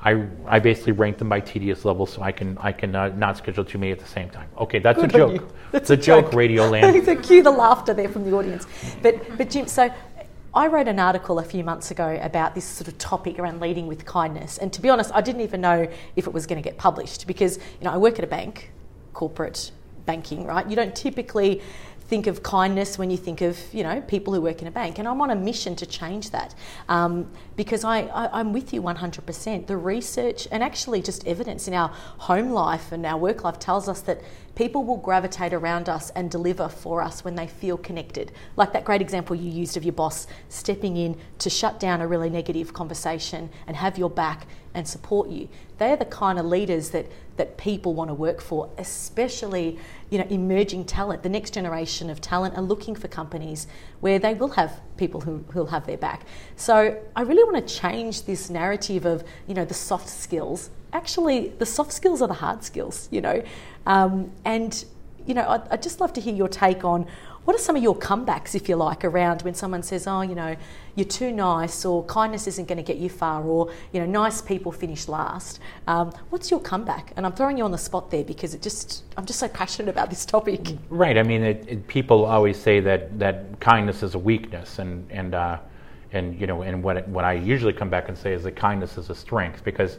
I, 0.01 0.27
I 0.45 0.59
basically 0.59 0.91
rank 0.91 1.17
them 1.17 1.29
by 1.29 1.39
tedious 1.39 1.85
level, 1.85 2.05
so 2.05 2.21
I 2.21 2.33
can 2.33 2.57
I 2.57 2.73
can 2.73 2.93
uh, 2.93 3.07
not 3.15 3.37
schedule 3.37 3.63
too 3.63 3.77
many 3.77 3.93
at 3.93 3.99
the 3.99 4.05
same 4.05 4.29
time. 4.29 4.49
Okay, 4.57 4.79
that's 4.79 4.99
Good 4.99 5.15
a 5.15 5.17
joke. 5.17 5.49
That's 5.71 5.89
a, 5.89 5.93
a 5.93 5.97
joke, 5.97 6.25
joke, 6.25 6.33
Radio 6.33 6.69
Land. 6.69 7.05
so 7.05 7.15
cue 7.15 7.41
the 7.41 7.49
laughter 7.49 7.95
there 7.95 8.09
from 8.09 8.25
the 8.25 8.35
audience. 8.35 8.67
But 9.01 9.37
but 9.37 9.49
Jim, 9.49 9.67
so 9.67 9.89
I 10.53 10.67
wrote 10.67 10.89
an 10.89 10.99
article 10.99 11.39
a 11.39 11.43
few 11.43 11.63
months 11.63 11.91
ago 11.91 12.19
about 12.21 12.55
this 12.55 12.65
sort 12.65 12.89
of 12.89 12.97
topic 12.97 13.39
around 13.39 13.61
leading 13.61 13.87
with 13.87 14.05
kindness, 14.05 14.57
and 14.57 14.73
to 14.73 14.81
be 14.81 14.89
honest, 14.89 15.11
I 15.13 15.21
didn't 15.21 15.41
even 15.41 15.61
know 15.61 15.87
if 16.17 16.27
it 16.27 16.33
was 16.33 16.45
going 16.45 16.61
to 16.61 16.69
get 16.69 16.77
published 16.77 17.25
because 17.25 17.55
you 17.55 17.85
know 17.85 17.91
I 17.91 17.97
work 17.97 18.19
at 18.19 18.25
a 18.25 18.27
bank, 18.27 18.69
corporate 19.13 19.71
banking, 20.05 20.45
right? 20.45 20.69
You 20.69 20.75
don't 20.75 20.93
typically 20.93 21.61
think 22.07 22.27
of 22.27 22.43
kindness 22.43 22.97
when 22.97 23.09
you 23.09 23.17
think 23.17 23.41
of 23.41 23.57
you 23.73 23.83
know 23.83 24.01
people 24.01 24.33
who 24.33 24.41
work 24.41 24.61
in 24.61 24.67
a 24.67 24.71
bank. 24.71 24.99
And 24.99 25.07
i'm 25.07 25.21
on 25.21 25.29
a 25.29 25.35
mission 25.35 25.75
to 25.77 25.85
change 25.85 26.31
that 26.31 26.53
um, 26.89 27.29
because 27.55 27.83
I, 27.83 28.01
I, 28.01 28.39
am 28.39 28.53
with 28.53 28.73
you 28.73 28.81
100% 28.81 29.67
the 29.67 29.77
research 29.77 30.47
and 30.51 30.63
actually 30.63 31.01
just 31.01 31.25
evidence 31.27 31.67
in 31.67 31.73
our 31.73 31.89
home 32.17 32.51
life 32.51 32.91
and 32.91 33.05
our 33.05 33.17
work 33.17 33.43
life 33.43 33.59
tells 33.59 33.87
us 33.87 34.01
that 34.01 34.21
people 34.55 34.83
will 34.83 34.97
gravitate 34.97 35.53
around 35.53 35.89
us 35.89 36.11
and 36.11 36.29
deliver 36.29 36.69
for 36.69 37.01
us 37.01 37.23
when 37.23 37.35
they 37.35 37.47
feel 37.47 37.77
connected. 37.77 38.31
Like 38.55 38.73
that 38.73 38.85
great 38.85 39.01
example 39.01 39.35
you 39.35 39.49
used 39.49 39.77
of 39.77 39.83
your 39.83 39.93
boss 39.93 40.27
stepping 40.49 40.97
in 40.97 41.17
to 41.39 41.49
shut 41.49 41.79
down 41.79 42.01
a 42.01 42.07
really 42.07 42.29
negative 42.29 42.73
conversation 42.73 43.49
and 43.65 43.75
have 43.75 43.97
your 43.97 44.09
back 44.09 44.45
and 44.75 44.87
support 44.87 45.29
you. 45.29 45.49
They're 45.77 45.95
the 45.95 46.05
kind 46.05 46.37
of 46.39 46.45
leaders 46.45 46.91
that 46.91 47.07
that 47.35 47.57
people 47.57 47.95
want 47.95 48.11
to 48.11 48.13
work 48.13 48.39
for 48.39 48.69
especially 48.77 49.79
you 50.13 50.19
know, 50.19 50.27
emerging 50.29 50.85
talent, 50.85 51.23
the 51.23 51.29
next 51.29 51.55
generation 51.55 52.02
of 52.09 52.21
talent 52.21 52.55
are 52.55 52.61
looking 52.61 52.95
for 52.95 53.07
companies 53.07 53.67
where 53.99 54.19
they 54.19 54.33
will 54.33 54.49
have 54.49 54.81
people 54.97 55.21
who 55.21 55.43
will 55.53 55.67
have 55.67 55.85
their 55.85 55.97
back. 55.97 56.25
So 56.55 57.01
I 57.15 57.21
really 57.21 57.43
want 57.43 57.67
to 57.67 57.73
change 57.73 58.23
this 58.23 58.49
narrative 58.49 59.05
of, 59.05 59.23
you 59.47 59.53
know, 59.53 59.65
the 59.65 59.73
soft 59.73 60.09
skills. 60.09 60.69
Actually, 60.93 61.49
the 61.59 61.65
soft 61.65 61.91
skills 61.91 62.21
are 62.21 62.27
the 62.27 62.33
hard 62.33 62.63
skills, 62.63 63.07
you 63.11 63.21
know. 63.21 63.43
Um, 63.85 64.31
and, 64.45 64.83
you 65.25 65.33
know, 65.33 65.47
I'd, 65.47 65.67
I'd 65.69 65.83
just 65.83 65.99
love 65.99 66.13
to 66.13 66.21
hear 66.21 66.33
your 66.33 66.47
take 66.47 66.83
on 66.83 67.07
what 67.45 67.55
are 67.55 67.59
some 67.59 67.75
of 67.75 67.83
your 67.83 67.95
comebacks, 67.95 68.55
if 68.55 68.69
you 68.69 68.75
like, 68.75 69.03
around 69.03 69.41
when 69.41 69.53
someone 69.53 69.83
says, 69.83 70.07
oh, 70.07 70.21
you 70.21 70.33
know, 70.33 70.55
you're 70.95 71.07
too 71.07 71.31
nice, 71.31 71.83
or 71.83 72.03
kindness 72.05 72.47
isn't 72.47 72.67
going 72.67 72.77
to 72.77 72.83
get 72.83 72.97
you 72.97 73.09
far, 73.09 73.43
or, 73.43 73.71
you 73.91 73.99
know, 73.99 74.05
nice 74.05 74.41
people 74.41 74.71
finish 74.71 75.07
last? 75.07 75.59
Um, 75.87 76.13
what's 76.29 76.49
your 76.49 76.61
comeback? 76.61 77.11
And 77.17 77.25
I'm 77.25 77.33
throwing 77.33 77.57
you 77.57 77.65
on 77.65 77.71
the 77.71 77.77
spot 77.77 78.11
there 78.11 78.23
because 78.23 78.53
it 78.53 78.61
just, 78.61 79.03
I'm 79.17 79.25
just 79.25 79.39
so 79.39 79.49
passionate 79.49 79.89
about 79.89 80.09
this 80.09 80.25
topic. 80.25 80.77
Right. 80.89 81.17
I 81.17 81.23
mean, 81.23 81.43
it, 81.43 81.65
it, 81.67 81.87
people 81.87 82.25
always 82.25 82.57
say 82.57 82.79
that, 82.79 83.19
that 83.19 83.59
kindness 83.59 84.03
is 84.03 84.15
a 84.15 84.19
weakness, 84.19 84.79
and, 84.79 85.09
and, 85.11 85.35
uh, 85.35 85.57
and 86.13 86.39
you 86.39 86.47
know, 86.47 86.61
and 86.61 86.81
what, 86.81 87.05
what 87.09 87.25
I 87.25 87.33
usually 87.33 87.73
come 87.73 87.89
back 87.89 88.07
and 88.07 88.17
say 88.17 88.33
is 88.33 88.43
that 88.43 88.55
kindness 88.55 88.97
is 88.97 89.09
a 89.09 89.15
strength 89.15 89.63
because 89.65 89.97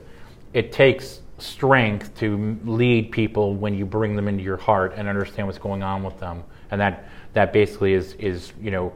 it 0.54 0.72
takes 0.72 1.20
strength 1.38 2.16
to 2.16 2.56
lead 2.64 3.10
people 3.10 3.54
when 3.54 3.74
you 3.74 3.84
bring 3.84 4.14
them 4.14 4.28
into 4.28 4.42
your 4.42 4.56
heart 4.56 4.94
and 4.96 5.08
understand 5.08 5.48
what's 5.48 5.58
going 5.58 5.82
on 5.82 6.04
with 6.04 6.18
them 6.20 6.44
and 6.70 6.80
that 6.80 7.08
that 7.34 7.52
basically 7.52 7.94
is 7.94 8.14
is 8.14 8.52
you 8.60 8.70
know 8.70 8.92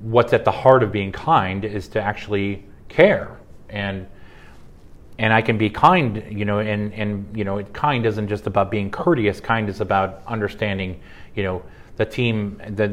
what's 0.00 0.32
at 0.32 0.44
the 0.44 0.50
heart 0.50 0.82
of 0.82 0.92
being 0.92 1.10
kind 1.10 1.64
is 1.64 1.88
to 1.88 2.00
actually 2.00 2.64
care 2.88 3.38
and 3.70 4.06
and 5.18 5.32
I 5.32 5.42
can 5.42 5.58
be 5.58 5.68
kind, 5.68 6.24
you 6.30 6.44
know, 6.44 6.60
and 6.60 6.94
and 6.94 7.36
you 7.36 7.44
know, 7.44 7.62
kind 7.64 8.06
isn't 8.06 8.28
just 8.28 8.46
about 8.46 8.70
being 8.70 8.90
courteous. 8.90 9.40
Kind 9.40 9.68
is 9.68 9.80
about 9.80 10.22
understanding, 10.26 11.00
you 11.34 11.42
know, 11.42 11.62
the 11.96 12.06
team, 12.06 12.62
the 12.76 12.88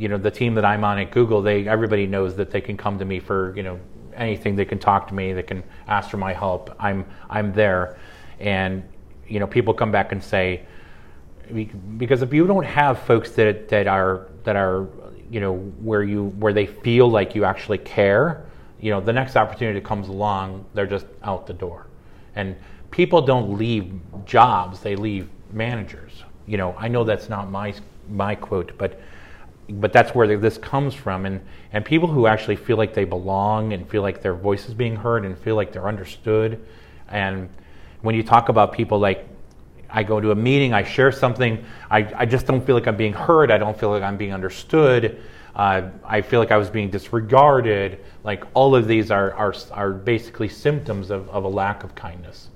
you 0.00 0.08
know, 0.08 0.16
the 0.16 0.30
team 0.30 0.54
that 0.54 0.64
I'm 0.64 0.82
on 0.82 0.98
at 0.98 1.10
Google. 1.10 1.42
They 1.42 1.68
everybody 1.68 2.06
knows 2.06 2.36
that 2.36 2.50
they 2.50 2.62
can 2.62 2.76
come 2.76 2.98
to 2.98 3.04
me 3.04 3.20
for 3.20 3.54
you 3.54 3.62
know 3.62 3.78
anything. 4.14 4.56
They 4.56 4.64
can 4.64 4.78
talk 4.78 5.08
to 5.08 5.14
me. 5.14 5.34
They 5.34 5.42
can 5.42 5.62
ask 5.86 6.08
for 6.10 6.16
my 6.16 6.32
help. 6.32 6.74
I'm 6.80 7.04
I'm 7.28 7.52
there, 7.52 7.98
and 8.40 8.82
you 9.26 9.38
know, 9.38 9.46
people 9.46 9.74
come 9.74 9.92
back 9.92 10.12
and 10.12 10.24
say, 10.24 10.62
because 11.98 12.22
if 12.22 12.32
you 12.32 12.46
don't 12.46 12.64
have 12.64 13.00
folks 13.00 13.32
that 13.32 13.68
that 13.68 13.86
are 13.86 14.28
that 14.44 14.56
are 14.56 14.88
you 15.30 15.40
know 15.40 15.56
where 15.56 16.02
you 16.02 16.26
where 16.38 16.52
they 16.52 16.66
feel 16.66 17.10
like 17.10 17.34
you 17.34 17.44
actually 17.44 17.78
care, 17.78 18.44
you 18.80 18.90
know 18.90 19.00
the 19.00 19.12
next 19.12 19.36
opportunity 19.36 19.80
comes 19.80 20.08
along, 20.08 20.64
they're 20.74 20.86
just 20.86 21.06
out 21.22 21.46
the 21.46 21.52
door, 21.52 21.86
and 22.34 22.56
people 22.90 23.22
don't 23.22 23.56
leave 23.58 23.92
jobs; 24.24 24.80
they 24.80 24.96
leave 24.96 25.28
managers. 25.52 26.24
You 26.46 26.56
know, 26.56 26.74
I 26.78 26.88
know 26.88 27.04
that's 27.04 27.28
not 27.28 27.50
my 27.50 27.74
my 28.08 28.34
quote, 28.34 28.76
but 28.78 29.00
but 29.68 29.92
that's 29.92 30.14
where 30.14 30.38
this 30.38 30.56
comes 30.58 30.94
from, 30.94 31.26
and 31.26 31.40
and 31.72 31.84
people 31.84 32.08
who 32.08 32.26
actually 32.26 32.56
feel 32.56 32.76
like 32.76 32.94
they 32.94 33.04
belong 33.04 33.72
and 33.72 33.88
feel 33.88 34.02
like 34.02 34.22
their 34.22 34.34
voice 34.34 34.66
is 34.68 34.74
being 34.74 34.96
heard 34.96 35.24
and 35.26 35.36
feel 35.36 35.56
like 35.56 35.72
they're 35.72 35.88
understood, 35.88 36.64
and 37.08 37.50
when 38.00 38.14
you 38.14 38.22
talk 38.22 38.48
about 38.48 38.72
people 38.72 38.98
like 38.98 39.27
I 39.90 40.02
go 40.02 40.20
to 40.20 40.30
a 40.30 40.34
meeting, 40.34 40.74
I 40.74 40.82
share 40.82 41.12
something, 41.12 41.64
I, 41.90 42.12
I 42.16 42.26
just 42.26 42.46
don't 42.46 42.64
feel 42.64 42.74
like 42.74 42.86
I'm 42.86 42.96
being 42.96 43.14
heard, 43.14 43.50
I 43.50 43.58
don't 43.58 43.78
feel 43.78 43.90
like 43.90 44.02
I'm 44.02 44.16
being 44.16 44.34
understood. 44.34 45.20
Uh, 45.58 45.90
I 46.04 46.20
feel 46.20 46.38
like 46.38 46.52
I 46.52 46.56
was 46.56 46.70
being 46.70 46.88
disregarded. 46.88 48.04
Like 48.22 48.44
all 48.54 48.76
of 48.76 48.86
these 48.86 49.10
are, 49.10 49.32
are, 49.34 49.54
are 49.72 49.90
basically 49.92 50.48
symptoms 50.48 51.10
of, 51.10 51.28
of 51.30 51.42
a 51.42 51.48
lack 51.48 51.82
of 51.82 51.96
kindness. 51.96 52.48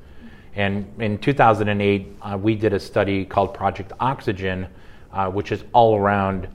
And 0.54 0.86
in 0.98 1.18
2008, 1.18 2.16
uh, 2.22 2.38
we 2.40 2.54
did 2.54 2.72
a 2.72 2.78
study 2.78 3.24
called 3.24 3.54
Project 3.54 3.92
Oxygen, 3.98 4.68
uh, 5.12 5.28
which 5.30 5.50
is 5.50 5.64
all 5.72 5.96
around 5.96 6.46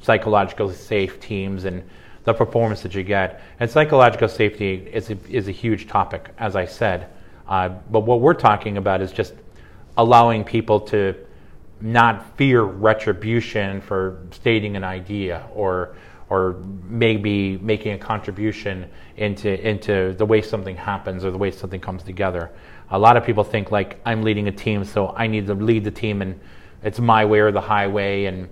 psychologically 0.00 0.74
safe 0.74 1.18
teams 1.18 1.64
and 1.64 1.82
the 2.24 2.34
performance 2.34 2.82
that 2.82 2.94
you 2.94 3.02
get. 3.02 3.40
And 3.58 3.68
psychological 3.68 4.28
safety 4.28 4.88
is 4.92 5.10
a, 5.10 5.18
is 5.28 5.48
a 5.48 5.52
huge 5.52 5.88
topic, 5.88 6.30
as 6.38 6.54
I 6.54 6.66
said. 6.66 7.08
Uh, 7.48 7.70
but 7.90 8.00
what 8.00 8.20
we're 8.20 8.34
talking 8.34 8.76
about 8.76 9.00
is 9.00 9.10
just 9.10 9.34
allowing 9.96 10.44
people 10.44 10.80
to 10.80 11.14
not 11.80 12.36
fear 12.36 12.62
retribution 12.62 13.80
for 13.80 14.26
stating 14.30 14.76
an 14.76 14.84
idea 14.84 15.46
or 15.54 15.96
or 16.28 16.54
maybe 16.88 17.56
making 17.58 17.92
a 17.92 17.98
contribution 17.98 18.90
into 19.16 19.68
into 19.68 20.14
the 20.14 20.26
way 20.26 20.42
something 20.42 20.76
happens 20.76 21.24
or 21.24 21.30
the 21.30 21.38
way 21.38 21.50
something 21.50 21.80
comes 21.80 22.02
together. 22.02 22.50
A 22.90 22.98
lot 22.98 23.16
of 23.16 23.24
people 23.24 23.44
think 23.44 23.70
like 23.70 24.00
I'm 24.04 24.22
leading 24.22 24.48
a 24.48 24.52
team, 24.52 24.84
so 24.84 25.08
I 25.16 25.26
need 25.26 25.46
to 25.46 25.54
lead 25.54 25.84
the 25.84 25.90
team, 25.90 26.22
and 26.22 26.40
it's 26.82 26.98
my 26.98 27.24
way 27.24 27.40
or 27.40 27.52
the 27.52 27.60
highway. 27.60 28.24
And 28.24 28.48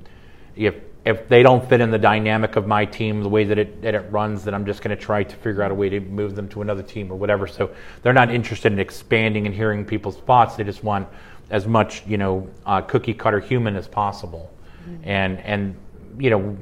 if 0.54 0.76
if 1.04 1.28
they 1.28 1.42
don't 1.42 1.68
fit 1.68 1.80
in 1.80 1.90
the 1.90 1.98
dynamic 1.98 2.56
of 2.56 2.66
my 2.66 2.84
team, 2.84 3.22
the 3.22 3.28
way 3.28 3.44
that 3.44 3.58
it 3.58 3.82
that 3.82 3.94
it 3.94 4.10
runs, 4.10 4.44
then 4.44 4.54
I'm 4.54 4.66
just 4.66 4.80
going 4.80 4.96
to 4.96 5.02
try 5.02 5.24
to 5.24 5.36
figure 5.36 5.62
out 5.62 5.72
a 5.72 5.74
way 5.74 5.88
to 5.88 6.00
move 6.00 6.36
them 6.36 6.48
to 6.50 6.62
another 6.62 6.82
team 6.82 7.10
or 7.10 7.16
whatever. 7.16 7.46
So 7.46 7.70
they're 8.02 8.12
not 8.12 8.30
interested 8.30 8.72
in 8.72 8.78
expanding 8.78 9.46
and 9.46 9.54
hearing 9.54 9.84
people's 9.84 10.18
thoughts. 10.18 10.54
They 10.54 10.64
just 10.64 10.84
want 10.84 11.08
as 11.50 11.66
much 11.66 12.06
you 12.06 12.18
know 12.18 12.48
uh, 12.66 12.80
cookie 12.80 13.14
cutter 13.14 13.40
human 13.40 13.76
as 13.76 13.88
possible, 13.88 14.50
mm-hmm. 14.82 15.08
and 15.08 15.38
and 15.40 15.76
you 16.18 16.30
know 16.30 16.56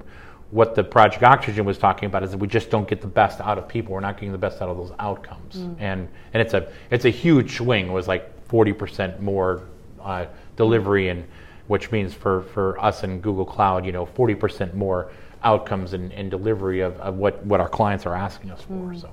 what 0.53 0.75
the 0.75 0.85
Project 0.85 1.23
Oxygen 1.23 1.65
was 1.65 1.79
talking 1.79 2.07
about 2.07 2.23
is 2.23 2.31
that 2.31 2.37
we 2.37 2.47
just 2.47 2.69
don't 2.69 2.87
get 2.87 3.01
the 3.01 3.07
best 3.07 3.41
out 3.41 3.57
of 3.57 3.67
people. 3.67 3.95
We're 3.95 4.01
not 4.01 4.17
getting 4.17 4.33
the 4.33 4.39
best 4.39 4.61
out 4.61 4.69
of 4.69 4.77
those 4.77 4.93
outcomes, 4.99 5.57
mm. 5.57 5.75
and 5.79 6.09
and 6.35 6.43
it's 6.43 6.55
a 6.55 6.71
it's 6.91 7.07
a 7.07 7.11
huge 7.11 7.57
swing. 7.57 7.89
It 7.89 7.93
was 7.93 8.07
like 8.07 8.47
forty 8.49 8.73
percent 8.73 9.21
more 9.21 9.63
uh, 10.01 10.27
delivery, 10.57 11.09
and 11.09 11.25
which 11.69 11.91
means 11.91 12.13
for 12.13 12.43
for 12.43 12.79
us 12.79 13.03
in 13.03 13.21
Google 13.21 13.47
Cloud, 13.47 13.87
you 13.87 13.93
know, 13.93 14.05
forty 14.05 14.35
percent 14.35 14.75
more 14.75 15.11
outcomes 15.43 15.95
and, 15.95 16.13
and 16.13 16.31
delivery 16.31 16.81
of, 16.81 17.01
of 17.01 17.17
what 17.17 17.45
what 17.47 17.61
our 17.61 17.69
clients 17.69 18.05
are 18.05 18.15
asking 18.15 18.51
us 18.51 18.61
for. 18.61 18.75
Mm. 18.75 19.01
So, 19.01 19.11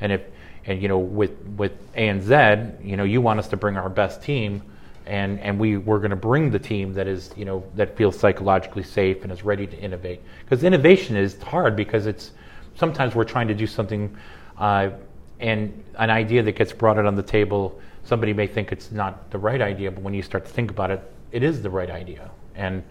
and 0.00 0.12
if 0.12 0.20
and 0.66 0.82
you 0.82 0.88
know 0.88 0.98
with 0.98 1.38
with 1.56 1.72
ANZ, 1.94 2.84
you 2.84 2.98
know, 2.98 3.04
you 3.04 3.22
want 3.22 3.38
us 3.38 3.48
to 3.48 3.56
bring 3.56 3.78
our 3.78 3.88
best 3.88 4.22
team 4.22 4.62
and 5.06 5.40
and 5.40 5.58
we 5.58 5.76
we're 5.76 5.98
going 5.98 6.10
to 6.10 6.16
bring 6.16 6.50
the 6.50 6.58
team 6.58 6.92
that 6.94 7.06
is 7.06 7.30
you 7.36 7.44
know 7.44 7.64
that 7.74 7.96
feels 7.96 8.18
psychologically 8.18 8.82
safe 8.82 9.22
and 9.22 9.32
is 9.32 9.42
ready 9.42 9.66
to 9.66 9.78
innovate. 9.78 10.20
Because 10.44 10.64
innovation 10.64 11.16
is 11.16 11.40
hard 11.42 11.76
because 11.76 12.06
it's 12.06 12.32
sometimes 12.74 13.14
we're 13.14 13.24
trying 13.24 13.48
to 13.48 13.54
do 13.54 13.66
something 13.66 14.14
uh, 14.58 14.90
and 15.40 15.84
an 15.98 16.10
idea 16.10 16.42
that 16.42 16.52
gets 16.52 16.72
brought 16.72 16.98
out 16.98 17.06
on 17.06 17.14
the 17.14 17.22
table 17.22 17.80
somebody 18.04 18.32
may 18.32 18.46
think 18.46 18.72
it's 18.72 18.90
not 18.90 19.30
the 19.30 19.38
right 19.38 19.60
idea 19.60 19.90
but 19.90 20.02
when 20.02 20.14
you 20.14 20.22
start 20.22 20.46
to 20.46 20.50
think 20.50 20.70
about 20.70 20.90
it 20.90 21.02
it 21.32 21.42
is 21.42 21.62
the 21.62 21.70
right 21.70 21.90
idea. 21.90 22.30
And 22.54 22.82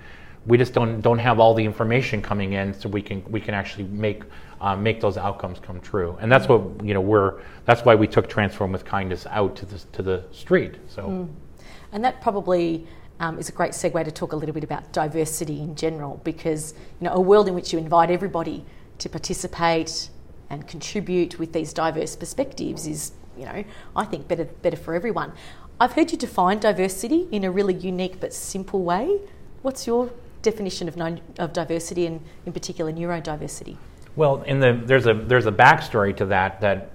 we 0.45 0.58
just 0.58 0.73
don't 0.73 1.01
don't 1.01 1.17
have 1.17 1.39
all 1.39 1.54
the 1.56 1.65
information 1.65 2.21
coming 2.21 2.54
in 2.54 2.73
so 2.73 2.88
we 2.88 3.01
can 3.01 3.23
we 3.30 3.41
can 3.41 3.54
actually 3.56 3.86
make 3.86 4.23
uh, 4.62 4.75
make 4.75 5.01
those 5.01 5.17
outcomes 5.17 5.60
come 5.60 5.82
true. 5.82 6.17
And 6.21 6.32
that's 6.32 6.47
what 6.47 6.62
you 6.84 6.93
know 6.93 7.01
we're 7.01 7.41
that's 7.65 7.84
why 7.84 7.95
we 7.95 8.08
took 8.08 8.30
transform 8.30 8.71
with 8.71 8.86
kindness 8.86 9.25
out 9.30 9.56
to 9.58 9.65
the 9.65 9.80
to 9.93 10.01
the 10.04 10.23
street. 10.32 10.75
So 10.88 11.04
mm. 11.04 11.30
And 11.95 12.03
that 12.03 12.19
probably 12.19 12.86
um, 13.21 13.39
is 13.39 13.47
a 13.47 13.53
great 13.53 13.71
segue 13.71 14.03
to 14.03 14.12
talk 14.12 14.34
a 14.34 14.36
little 14.36 14.53
bit 14.53 14.65
about 14.65 14.91
diversity 14.91 15.62
in 15.62 15.75
general, 15.77 16.19
because 16.25 16.73
you 16.99 17.05
know 17.05 17.13
a 17.13 17.21
world 17.21 17.47
in 17.47 17.55
which 17.55 17.71
you 17.71 17.79
invite 17.79 18.12
everybody 18.12 18.65
to 18.97 19.08
participate 19.08 20.10
and 20.49 20.67
contribute 20.67 21.39
with 21.39 21.53
these 21.53 21.71
diverse 21.71 22.17
perspectives 22.17 22.86
is, 22.86 23.13
you 23.38 23.45
know, 23.45 23.63
I 23.95 24.03
think 24.03 24.27
better 24.27 24.43
better 24.43 24.75
for 24.75 24.93
everyone. 24.93 25.31
I've 25.79 25.93
heard 25.93 26.12
you 26.12 26.17
define 26.17 26.60
diversity 26.60 27.29
in 27.31 27.45
a 27.45 27.51
really 27.51 27.73
unique 27.73 28.19
but 28.19 28.34
simple 28.34 28.84
way. 28.84 29.21
What's 29.62 29.88
your 29.88 30.12
definition 30.41 30.89
of, 30.89 30.97
of 31.39 31.53
diversity 31.53 32.08
and 32.08 32.19
in 32.45 32.51
particular 32.51 32.91
neurodiversity? 32.91 33.77
Well, 34.17 34.41
in 34.43 34.60
the, 34.60 34.81
there's 34.86 35.08
a 35.08 35.13
there's 35.13 35.45
a 35.45 35.51
backstory 35.51 36.13
to 36.17 36.25
that 36.25 36.60
that 36.60 36.91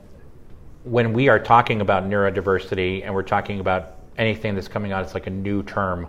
when 0.85 1.15
we 1.15 1.31
are 1.31 1.39
talking 1.39 1.81
about 1.81 2.05
neurodiversity 2.05 3.03
and 3.03 3.15
we're 3.15 3.23
talking 3.23 3.61
about 3.61 3.97
anything 4.21 4.55
that's 4.55 4.69
coming 4.69 4.93
out, 4.93 5.03
it's 5.03 5.15
like 5.15 5.27
a 5.27 5.31
new 5.31 5.63
term. 5.65 6.07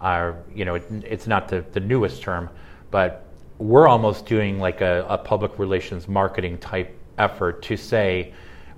Uh, 0.00 0.32
you 0.54 0.64
know, 0.64 0.76
it, 0.76 0.84
it's 1.04 1.26
not 1.26 1.48
the, 1.48 1.64
the 1.72 1.80
newest 1.80 2.22
term, 2.22 2.48
but 2.90 3.26
we're 3.58 3.86
almost 3.86 4.24
doing 4.26 4.58
like 4.58 4.80
a, 4.80 5.04
a 5.08 5.18
public 5.18 5.58
relations 5.58 6.08
marketing 6.08 6.56
type 6.58 6.96
effort 7.18 7.60
to 7.62 7.76
say, 7.76 8.32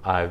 uh, 0.05 0.29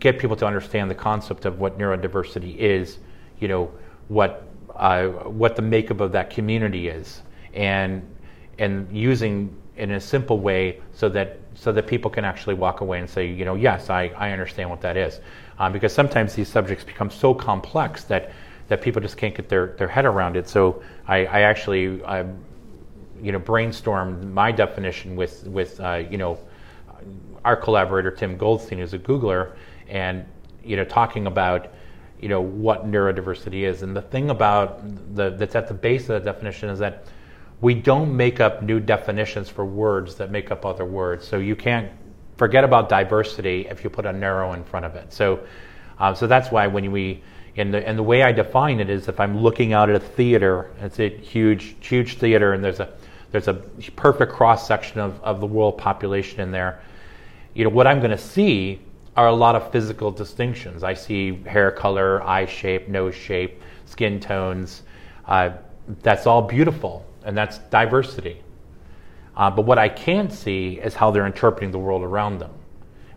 get 0.00 0.18
people 0.18 0.36
to 0.36 0.46
understand 0.46 0.90
the 0.90 0.94
concept 0.94 1.44
of 1.44 1.60
what 1.60 1.78
neurodiversity 1.78 2.56
is, 2.56 2.98
you 3.38 3.48
know, 3.48 3.70
what 4.08 4.46
uh, 4.74 5.06
what 5.08 5.54
the 5.54 5.62
makeup 5.62 6.00
of 6.00 6.12
that 6.12 6.30
community 6.30 6.88
is, 6.88 7.22
and 7.54 8.02
and 8.58 8.94
using 8.94 9.54
in 9.76 9.92
a 9.92 10.00
simple 10.00 10.38
way 10.38 10.80
so 10.92 11.08
that 11.08 11.38
so 11.54 11.72
that 11.72 11.86
people 11.86 12.10
can 12.10 12.24
actually 12.24 12.54
walk 12.54 12.80
away 12.80 12.98
and 12.98 13.08
say, 13.08 13.26
you 13.26 13.44
know, 13.44 13.54
yes, 13.54 13.90
I, 13.90 14.08
I 14.16 14.32
understand 14.32 14.68
what 14.68 14.80
that 14.82 14.96
is 14.96 15.20
um, 15.62 15.72
because 15.72 15.92
sometimes 15.92 16.34
these 16.34 16.48
subjects 16.48 16.82
become 16.82 17.08
so 17.08 17.32
complex 17.32 18.02
that 18.04 18.32
that 18.66 18.82
people 18.82 19.00
just 19.00 19.16
can't 19.16 19.34
get 19.34 19.48
their, 19.48 19.74
their 19.78 19.86
head 19.86 20.04
around 20.04 20.36
it. 20.36 20.48
So 20.48 20.82
I, 21.06 21.26
I 21.26 21.40
actually 21.42 22.02
I, 22.04 22.24
you 23.22 23.30
know 23.30 23.38
brainstormed 23.38 24.28
my 24.32 24.50
definition 24.50 25.14
with 25.14 25.46
with 25.46 25.80
uh, 25.80 26.02
you 26.10 26.18
know 26.18 26.36
our 27.44 27.54
collaborator 27.56 28.10
Tim 28.10 28.36
Goldstein, 28.36 28.78
who's 28.78 28.92
a 28.92 28.98
Googler, 28.98 29.52
and 29.88 30.24
you 30.64 30.74
know 30.74 30.84
talking 30.84 31.28
about 31.28 31.72
you 32.20 32.28
know 32.28 32.40
what 32.40 32.90
neurodiversity 32.90 33.62
is. 33.62 33.82
And 33.82 33.94
the 33.94 34.02
thing 34.02 34.30
about 34.30 34.80
the 35.14 35.30
that's 35.30 35.54
at 35.54 35.68
the 35.68 35.74
base 35.74 36.08
of 36.08 36.24
the 36.24 36.32
definition 36.32 36.70
is 36.70 36.80
that 36.80 37.04
we 37.60 37.74
don't 37.74 38.16
make 38.16 38.40
up 38.40 38.62
new 38.62 38.80
definitions 38.80 39.48
for 39.48 39.64
words 39.64 40.16
that 40.16 40.32
make 40.32 40.50
up 40.50 40.66
other 40.66 40.84
words. 40.84 41.24
So 41.24 41.36
you 41.38 41.54
can't 41.54 41.92
forget 42.36 42.64
about 42.64 42.88
diversity 42.88 43.66
if 43.68 43.84
you 43.84 43.90
put 43.90 44.06
a 44.06 44.12
neuro 44.12 44.52
in 44.52 44.64
front 44.64 44.86
of 44.86 44.94
it. 44.96 45.12
So, 45.12 45.40
um, 45.98 46.14
so 46.14 46.26
that's 46.26 46.50
why 46.50 46.66
when 46.66 46.90
we 46.92 47.22
and 47.56 47.72
the 47.72 47.86
and 47.86 47.98
the 47.98 48.02
way 48.02 48.22
I 48.22 48.32
define 48.32 48.80
it 48.80 48.88
is 48.88 49.08
if 49.08 49.20
I'm 49.20 49.38
looking 49.38 49.72
out 49.72 49.90
at 49.90 49.96
a 49.96 50.00
theater, 50.00 50.70
it's 50.80 50.98
a 50.98 51.08
huge 51.08 51.76
huge 51.80 52.16
theater, 52.16 52.54
and 52.54 52.64
there's 52.64 52.80
a 52.80 52.88
there's 53.30 53.48
a 53.48 53.54
perfect 53.96 54.32
cross 54.32 54.66
section 54.66 55.00
of, 55.00 55.22
of 55.22 55.40
the 55.40 55.46
world 55.46 55.78
population 55.78 56.40
in 56.40 56.50
there. 56.50 56.82
You 57.54 57.64
know 57.64 57.70
what 57.70 57.86
I'm 57.86 57.98
going 57.98 58.10
to 58.10 58.18
see 58.18 58.80
are 59.16 59.26
a 59.26 59.34
lot 59.34 59.54
of 59.54 59.70
physical 59.70 60.10
distinctions. 60.10 60.82
I 60.82 60.94
see 60.94 61.42
hair 61.44 61.70
color, 61.70 62.22
eye 62.22 62.46
shape, 62.46 62.88
nose 62.88 63.14
shape, 63.14 63.60
skin 63.84 64.20
tones. 64.20 64.82
Uh, 65.26 65.50
that's 66.02 66.26
all 66.26 66.42
beautiful, 66.42 67.04
and 67.24 67.36
that's 67.36 67.58
diversity. 67.58 68.41
Uh, 69.36 69.50
but 69.50 69.62
what 69.62 69.78
I 69.78 69.88
can't 69.88 70.32
see 70.32 70.80
is 70.82 70.94
how 70.94 71.10
they're 71.10 71.26
interpreting 71.26 71.70
the 71.70 71.78
world 71.78 72.02
around 72.02 72.38
them. 72.38 72.52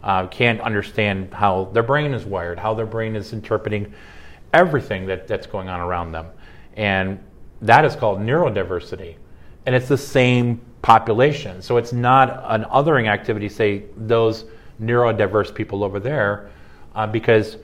Uh, 0.04 0.28
can't 0.28 0.62
understand 0.62 1.34
how 1.34 1.65
their 1.73 1.84
brain 1.84 2.13
is 2.13 2.25
wired, 2.25 2.60
how 2.60 2.73
their 2.73 2.86
brain 2.86 3.15
is 3.15 3.34
interpreting 3.34 3.93
everything 4.54 5.06
that, 5.08 5.28
that's 5.28 5.47
going 5.47 5.67
on 5.67 5.80
around 5.80 6.12
them. 6.12 6.28
And 6.78 7.19
that 7.62 7.86
is 7.86 7.95
called 7.95 8.19
neurodiversity. 8.19 9.15
And 9.65 9.75
it's 9.75 9.88
the 9.88 9.97
same 9.97 10.62
population. 10.82 11.62
So 11.62 11.78
it's 11.78 11.91
not 11.91 12.43
an 12.47 12.65
othering 12.65 13.08
activity, 13.08 13.49
say, 13.49 13.86
those 13.97 14.45
neurodiverse 14.82 15.54
people 15.54 15.84
over 15.84 15.99
there, 15.99 16.51
uh, 16.93 17.08
because 17.08 17.58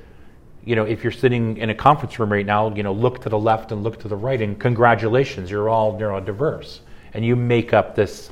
you 0.63 0.75
know, 0.75 0.85
if 0.85 1.03
you're 1.03 1.11
sitting 1.11 1.57
in 1.57 1.69
a 1.71 1.75
conference 1.75 2.19
room 2.19 2.31
right 2.31 2.45
now, 2.45 2.73
you 2.73 2.83
know, 2.83 2.93
look 2.93 3.21
to 3.21 3.29
the 3.29 3.37
left 3.37 3.71
and 3.71 3.83
look 3.83 3.99
to 3.99 4.07
the 4.07 4.15
right, 4.15 4.41
and 4.41 4.59
congratulations, 4.59 5.49
you're 5.49 5.69
all 5.69 5.97
neurodiverse, 5.97 6.81
and 7.13 7.25
you 7.25 7.35
make 7.35 7.73
up 7.73 7.95
this 7.95 8.31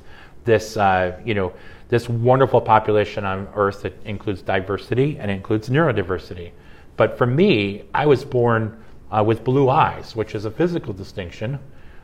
this, 0.50 0.78
uh, 0.78 1.20
you 1.24 1.36
know, 1.36 1.54
this 1.90 2.10
wonderful 2.10 2.60
population 2.60 3.24
on 3.24 3.48
Earth 3.56 3.84
that 3.84 3.94
includes 4.06 4.42
diversity 4.42 5.18
and 5.20 5.30
includes 5.32 5.70
neurodiversity. 5.70 6.52
But 6.98 7.18
for 7.18 7.26
me, 7.26 7.84
I 7.94 8.06
was 8.06 8.26
born 8.26 8.84
uh, 9.12 9.24
with 9.24 9.44
blue 9.44 9.70
eyes, 9.70 10.16
which 10.16 10.36
is 10.36 10.46
a 10.46 10.52
physical 10.52 10.94
distinction. 10.94 11.60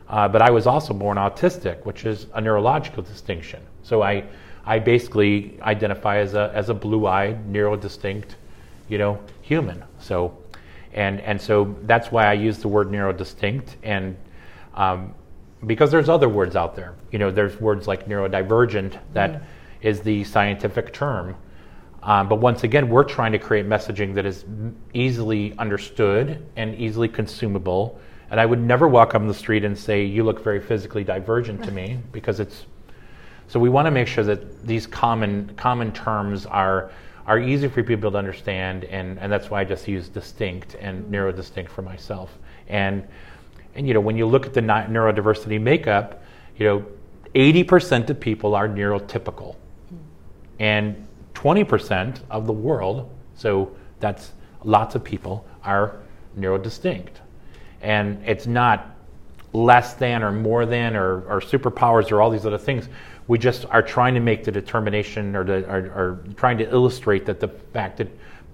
Uh, 0.08 0.28
but 0.28 0.40
I 0.40 0.50
was 0.50 0.66
also 0.66 0.94
born 0.94 1.18
autistic, 1.18 1.84
which 1.84 2.06
is 2.06 2.26
a 2.34 2.40
neurological 2.40 3.02
distinction. 3.02 3.60
So 3.82 4.02
I, 4.02 4.24
I 4.64 4.78
basically 4.78 5.58
identify 5.62 6.18
as 6.18 6.34
a, 6.34 6.52
as 6.54 6.68
a 6.68 6.74
blue-eyed, 6.74 7.52
neurodistinct, 7.52 8.36
you 8.88 8.98
know, 8.98 9.18
human. 9.42 9.82
So, 9.98 10.38
and, 10.92 11.20
and 11.20 11.40
so 11.40 11.76
that's 11.82 12.12
why 12.12 12.26
I 12.26 12.34
use 12.34 12.58
the 12.58 12.68
word 12.68 12.88
neurodistinct. 12.88 13.68
And 13.82 14.16
um, 14.74 15.14
because 15.66 15.90
there's 15.90 16.08
other 16.08 16.28
words 16.28 16.56
out 16.56 16.76
there, 16.76 16.94
you 17.10 17.18
know, 17.18 17.30
there's 17.30 17.60
words 17.60 17.88
like 17.88 18.06
neurodivergent 18.08 18.98
that 19.12 19.32
mm. 19.32 19.42
is 19.82 20.00
the 20.00 20.22
scientific 20.24 20.92
term. 20.92 21.36
Um, 22.02 22.28
but 22.28 22.36
once 22.36 22.62
again, 22.62 22.88
we're 22.88 23.04
trying 23.04 23.32
to 23.32 23.38
create 23.38 23.66
messaging 23.66 24.14
that 24.14 24.24
is 24.24 24.44
easily 24.94 25.54
understood 25.58 26.46
and 26.54 26.74
easily 26.76 27.08
consumable. 27.08 27.98
And 28.30 28.38
I 28.38 28.46
would 28.46 28.60
never 28.60 28.86
walk 28.86 29.16
on 29.16 29.26
the 29.26 29.34
street 29.34 29.64
and 29.64 29.76
say, 29.76 30.04
You 30.04 30.22
look 30.22 30.42
very 30.42 30.60
physically 30.60 31.02
divergent 31.02 31.64
to 31.64 31.72
me, 31.72 31.98
because 32.12 32.38
it's. 32.38 32.66
So 33.48 33.60
we 33.60 33.68
want 33.68 33.86
to 33.86 33.92
make 33.92 34.08
sure 34.08 34.24
that 34.24 34.66
these 34.66 34.86
common, 34.88 35.52
common 35.56 35.92
terms 35.92 36.46
are, 36.46 36.90
are 37.26 37.38
easy 37.38 37.68
for 37.68 37.82
people 37.84 38.10
to 38.10 38.18
understand, 38.18 38.84
and, 38.84 39.20
and 39.20 39.30
that's 39.30 39.50
why 39.50 39.60
I 39.60 39.64
just 39.64 39.86
use 39.86 40.08
distinct 40.08 40.74
and 40.80 41.04
mm-hmm. 41.04 41.14
neurodistinct 41.14 41.68
for 41.68 41.82
myself. 41.82 42.36
And, 42.68 43.06
and 43.76 43.86
you 43.86 43.94
know, 43.94 44.00
when 44.00 44.16
you 44.16 44.26
look 44.26 44.46
at 44.46 44.54
the 44.54 44.60
neurodiversity 44.60 45.60
makeup, 45.60 46.22
you 46.56 46.66
know, 46.66 46.86
80% 47.34 48.08
of 48.08 48.18
people 48.18 48.54
are 48.54 48.68
neurotypical. 48.68 49.56
And 50.58 51.06
20% 51.34 52.20
of 52.30 52.46
the 52.46 52.52
world, 52.52 53.10
so 53.34 53.76
that's 54.00 54.32
lots 54.64 54.94
of 54.94 55.04
people, 55.04 55.46
are 55.62 56.00
neurodistinct. 56.38 57.10
And 57.82 58.22
it's 58.26 58.46
not 58.46 58.96
less 59.52 59.94
than 59.94 60.22
or 60.22 60.32
more 60.32 60.64
than 60.64 60.96
or, 60.96 61.22
or 61.28 61.40
superpowers 61.40 62.10
or 62.10 62.22
all 62.22 62.30
these 62.30 62.46
other 62.46 62.58
things. 62.58 62.88
We 63.28 63.38
just 63.38 63.66
are 63.66 63.82
trying 63.82 64.14
to 64.14 64.20
make 64.20 64.44
the 64.44 64.52
determination 64.52 65.36
or, 65.36 65.44
the, 65.44 65.70
or, 65.70 65.78
or 65.78 66.24
trying 66.36 66.56
to 66.58 66.70
illustrate 66.70 67.26
that 67.26 67.40
the 67.40 67.48
fact 67.48 67.98
that 67.98 68.08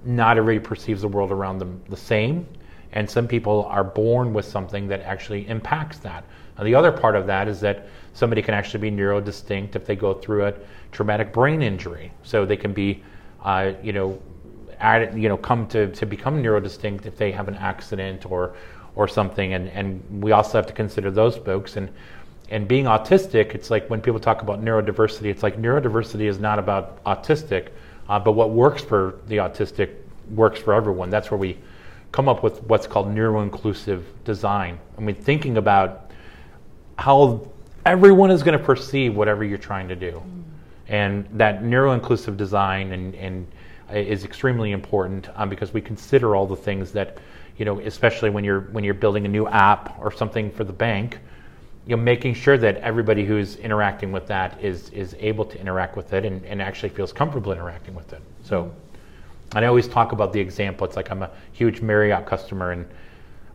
not 0.04 0.38
everybody 0.38 0.66
perceives 0.66 1.02
the 1.02 1.08
world 1.08 1.30
around 1.30 1.58
them 1.58 1.80
the 1.88 1.96
same. 1.96 2.46
And 2.92 3.09
some 3.09 3.26
people 3.26 3.64
are 3.66 3.85
born 3.85 4.33
with 4.35 4.44
something 4.44 4.88
that 4.88 5.00
actually 5.00 5.48
impacts 5.48 5.98
that. 5.98 6.24
Now, 6.59 6.64
the 6.64 6.74
other 6.74 6.92
part 6.92 7.16
of 7.16 7.26
that 7.26 7.48
is 7.48 7.61
that 7.61 7.87
somebody 8.12 8.42
can 8.42 8.55
actually 8.55 8.90
be 8.90 8.96
neurodistinct 8.96 9.76
if 9.76 9.87
they 9.87 9.96
go 9.96 10.14
through 10.14 10.46
a 10.46 10.55
traumatic 10.90 11.33
brain 11.33 11.62
injury. 11.62 12.12
So 12.22 12.44
they 12.44 12.57
can 12.57 12.72
be, 12.72 13.02
uh, 13.42 13.72
you 13.83 13.92
know, 13.92 14.20
add, 14.78 15.18
you 15.18 15.28
know, 15.28 15.37
come 15.37 15.66
to, 15.68 15.90
to 15.92 16.07
become 16.07 16.42
neurodistinct 16.42 17.07
if 17.07 17.16
they 17.16 17.33
have 17.33 17.48
an 17.48 17.55
accident 17.55 18.31
or 18.31 18.55
or 18.94 19.09
something. 19.09 19.55
And, 19.55 19.68
and 19.70 20.22
we 20.22 20.33
also 20.33 20.59
have 20.59 20.66
to 20.66 20.74
consider 20.74 21.11
those 21.11 21.37
folks. 21.37 21.76
And 21.76 21.88
and 22.50 22.68
being 22.68 22.85
autistic, 22.85 23.55
it's 23.55 23.70
like 23.70 23.88
when 23.88 24.02
people 24.02 24.20
talk 24.20 24.42
about 24.42 24.62
neurodiversity, 24.62 25.26
it's 25.26 25.42
like 25.42 25.57
neurodiversity 25.57 26.28
is 26.28 26.38
not 26.38 26.59
about 26.59 27.02
autistic, 27.05 27.68
uh, 28.11 28.18
but 28.18 28.33
what 28.33 28.50
works 28.50 28.83
for 28.83 29.20
the 29.28 29.37
autistic 29.37 29.94
works 30.35 30.61
for 30.61 30.74
everyone. 30.74 31.09
That's 31.09 31.31
where 31.31 31.38
we 31.38 31.57
come 32.12 32.29
up 32.29 32.42
with 32.42 32.62
what's 32.64 32.87
called 32.87 33.12
neuro-inclusive 33.12 34.07
design. 34.25 34.79
I 34.96 35.01
mean, 35.01 35.14
thinking 35.14 35.57
about 35.57 36.11
how 36.98 37.48
everyone 37.85 38.31
is 38.31 38.42
going 38.42 38.57
to 38.57 38.64
perceive 38.64 39.16
whatever 39.16 39.44
you're 39.44 39.59
trying 39.59 39.88
to 39.88 39.96
do. 39.96 40.12
Mm. 40.12 40.42
And 40.88 41.29
that 41.33 41.64
neuro-inclusive 41.64 42.37
design 42.37 42.92
and, 42.92 43.14
and 43.14 43.46
is 43.92 44.25
extremely 44.25 44.72
important 44.72 45.29
um, 45.35 45.48
because 45.48 45.72
we 45.72 45.81
consider 45.81 46.37
all 46.37 46.46
the 46.46 46.57
things 46.57 46.92
that, 46.92 47.18
you 47.57 47.64
know, 47.64 47.81
especially 47.81 48.31
when 48.31 48.44
you're 48.44 48.61
when 48.72 48.85
you're 48.85 48.94
building 48.94 49.25
a 49.25 49.29
new 49.29 49.46
app 49.46 49.98
or 50.01 50.11
something 50.11 50.51
for 50.51 50.64
the 50.64 50.72
bank, 50.72 51.18
you 51.87 51.96
know, 51.96 52.03
making 52.03 52.35
sure 52.35 52.57
that 52.59 52.77
everybody 52.79 53.25
who's 53.25 53.57
interacting 53.57 54.12
with 54.12 54.27
that 54.27 54.62
is 54.62 54.88
is 54.90 55.14
able 55.18 55.44
to 55.44 55.61
interact 55.61 55.96
with 55.96 56.12
it 56.12 56.25
and, 56.25 56.44
and 56.44 56.62
actually 56.62 56.88
feels 56.88 57.12
comfortable 57.12 57.53
interacting 57.53 57.94
with 57.94 58.12
it. 58.12 58.20
So, 58.42 58.72
and 59.54 59.64
I 59.64 59.68
always 59.68 59.88
talk 59.88 60.12
about 60.12 60.32
the 60.32 60.40
example. 60.40 60.86
It's 60.86 60.96
like 60.96 61.10
I'm 61.10 61.22
a 61.22 61.30
huge 61.52 61.80
Marriott 61.80 62.26
customer 62.26 62.72
and 62.72 62.86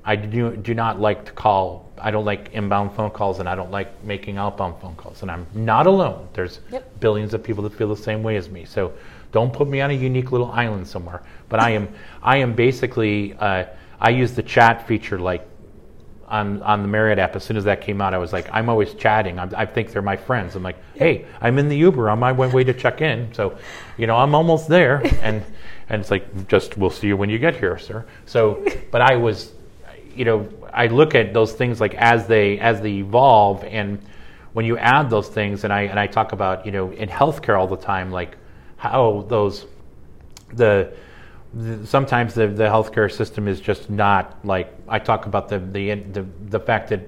I 0.05 0.15
do, 0.15 0.55
do 0.55 0.73
not 0.73 1.01
like 1.01 1.25
to 1.25 1.31
call, 1.33 1.91
I 1.97 2.12
don't 2.12 2.23
like 2.23 2.51
inbound 2.53 2.95
phone 2.95 3.12
calls 3.12 3.39
and 3.39 3.49
I 3.49 3.55
don't 3.55 3.71
like 3.71 4.03
making 4.05 4.38
outbound 4.38 4.79
phone 4.79 4.95
calls. 4.95 5.21
And 5.21 5.29
I'm 5.29 5.45
not 5.53 5.86
alone. 5.86 6.29
There's 6.33 6.62
yep. 6.71 6.97
billions 7.01 7.33
of 7.33 7.43
people 7.43 7.62
that 7.63 7.73
feel 7.73 7.89
the 7.89 8.01
same 8.01 8.23
way 8.23 8.38
as 8.38 8.49
me. 8.49 8.63
So 8.63 8.93
don't 9.33 9.51
put 9.51 9.67
me 9.67 9.81
on 9.81 9.89
a 9.89 9.93
unique 9.93 10.31
little 10.31 10.49
island 10.51 10.88
somewhere. 10.88 11.23
But 11.49 11.60
I 11.60 11.71
am, 11.71 11.89
I 12.23 12.38
am 12.38 12.53
basically, 12.53 13.33
uh, 13.33 13.65
I 13.99 14.12
use 14.12 14.33
the 14.33 14.43
chat 14.43 14.88
feature 14.88 15.19
like 15.19 15.45
on, 16.27 16.61
on 16.63 16.81
the 16.81 16.87
Marriott 16.87 17.19
app. 17.19 17.35
As 17.35 17.43
soon 17.43 17.57
as 17.57 17.63
that 17.63 17.81
came 17.81 18.01
out, 18.01 18.13
I 18.13 18.17
was 18.17 18.33
like, 18.33 18.49
I'm 18.51 18.69
always 18.69 18.93
chatting. 18.93 19.39
I'm, 19.39 19.53
i 19.55 19.65
think 19.65 19.91
they're 19.91 20.01
my 20.01 20.17
friends. 20.17 20.55
I'm 20.55 20.63
like, 20.63 20.77
hey, 20.95 21.25
I'm 21.41 21.57
in 21.57 21.69
the 21.69 21.77
Uber 21.77 22.09
on 22.09 22.19
my 22.19 22.31
way 22.31 22.63
to 22.63 22.73
check 22.73 23.01
in. 23.01 23.33
So, 23.33 23.57
you 23.97 24.07
know, 24.07 24.15
I'm 24.15 24.35
almost 24.35 24.67
there. 24.67 25.01
And, 25.21 25.43
and 25.89 26.01
it's 26.01 26.11
like, 26.11 26.47
just 26.47 26.77
we'll 26.77 26.89
see 26.89 27.07
you 27.07 27.17
when 27.17 27.29
you 27.29 27.39
get 27.39 27.55
here, 27.55 27.77
sir. 27.77 28.05
So, 28.25 28.65
but 28.91 29.01
I 29.01 29.15
was, 29.15 29.53
you 30.15 30.25
know, 30.25 30.49
I 30.73 30.87
look 30.87 31.15
at 31.15 31.33
those 31.33 31.53
things 31.53 31.81
like 31.81 31.95
as 31.95 32.27
they 32.27 32.59
as 32.59 32.81
they 32.81 32.93
evolve, 32.93 33.63
and 33.63 33.99
when 34.53 34.65
you 34.65 34.77
add 34.77 35.09
those 35.09 35.27
things, 35.27 35.63
and 35.63 35.73
I 35.73 35.81
and 35.83 35.99
I 35.99 36.07
talk 36.07 36.33
about 36.33 36.65
you 36.65 36.71
know 36.71 36.91
in 36.91 37.09
healthcare 37.09 37.57
all 37.57 37.67
the 37.67 37.77
time, 37.77 38.11
like 38.11 38.37
how 38.77 39.25
those 39.27 39.65
the, 40.53 40.55
the 40.55 40.93
sometimes 41.86 42.33
the, 42.33 42.47
the 42.47 42.63
healthcare 42.63 43.12
system 43.12 43.47
is 43.47 43.60
just 43.60 43.89
not 43.89 44.38
like 44.43 44.73
I 44.88 44.99
talk 44.99 45.25
about 45.25 45.49
the 45.49 45.60
the 45.60 45.93
the, 45.95 46.25
the 46.49 46.60
fact 46.60 46.89
that 46.89 47.01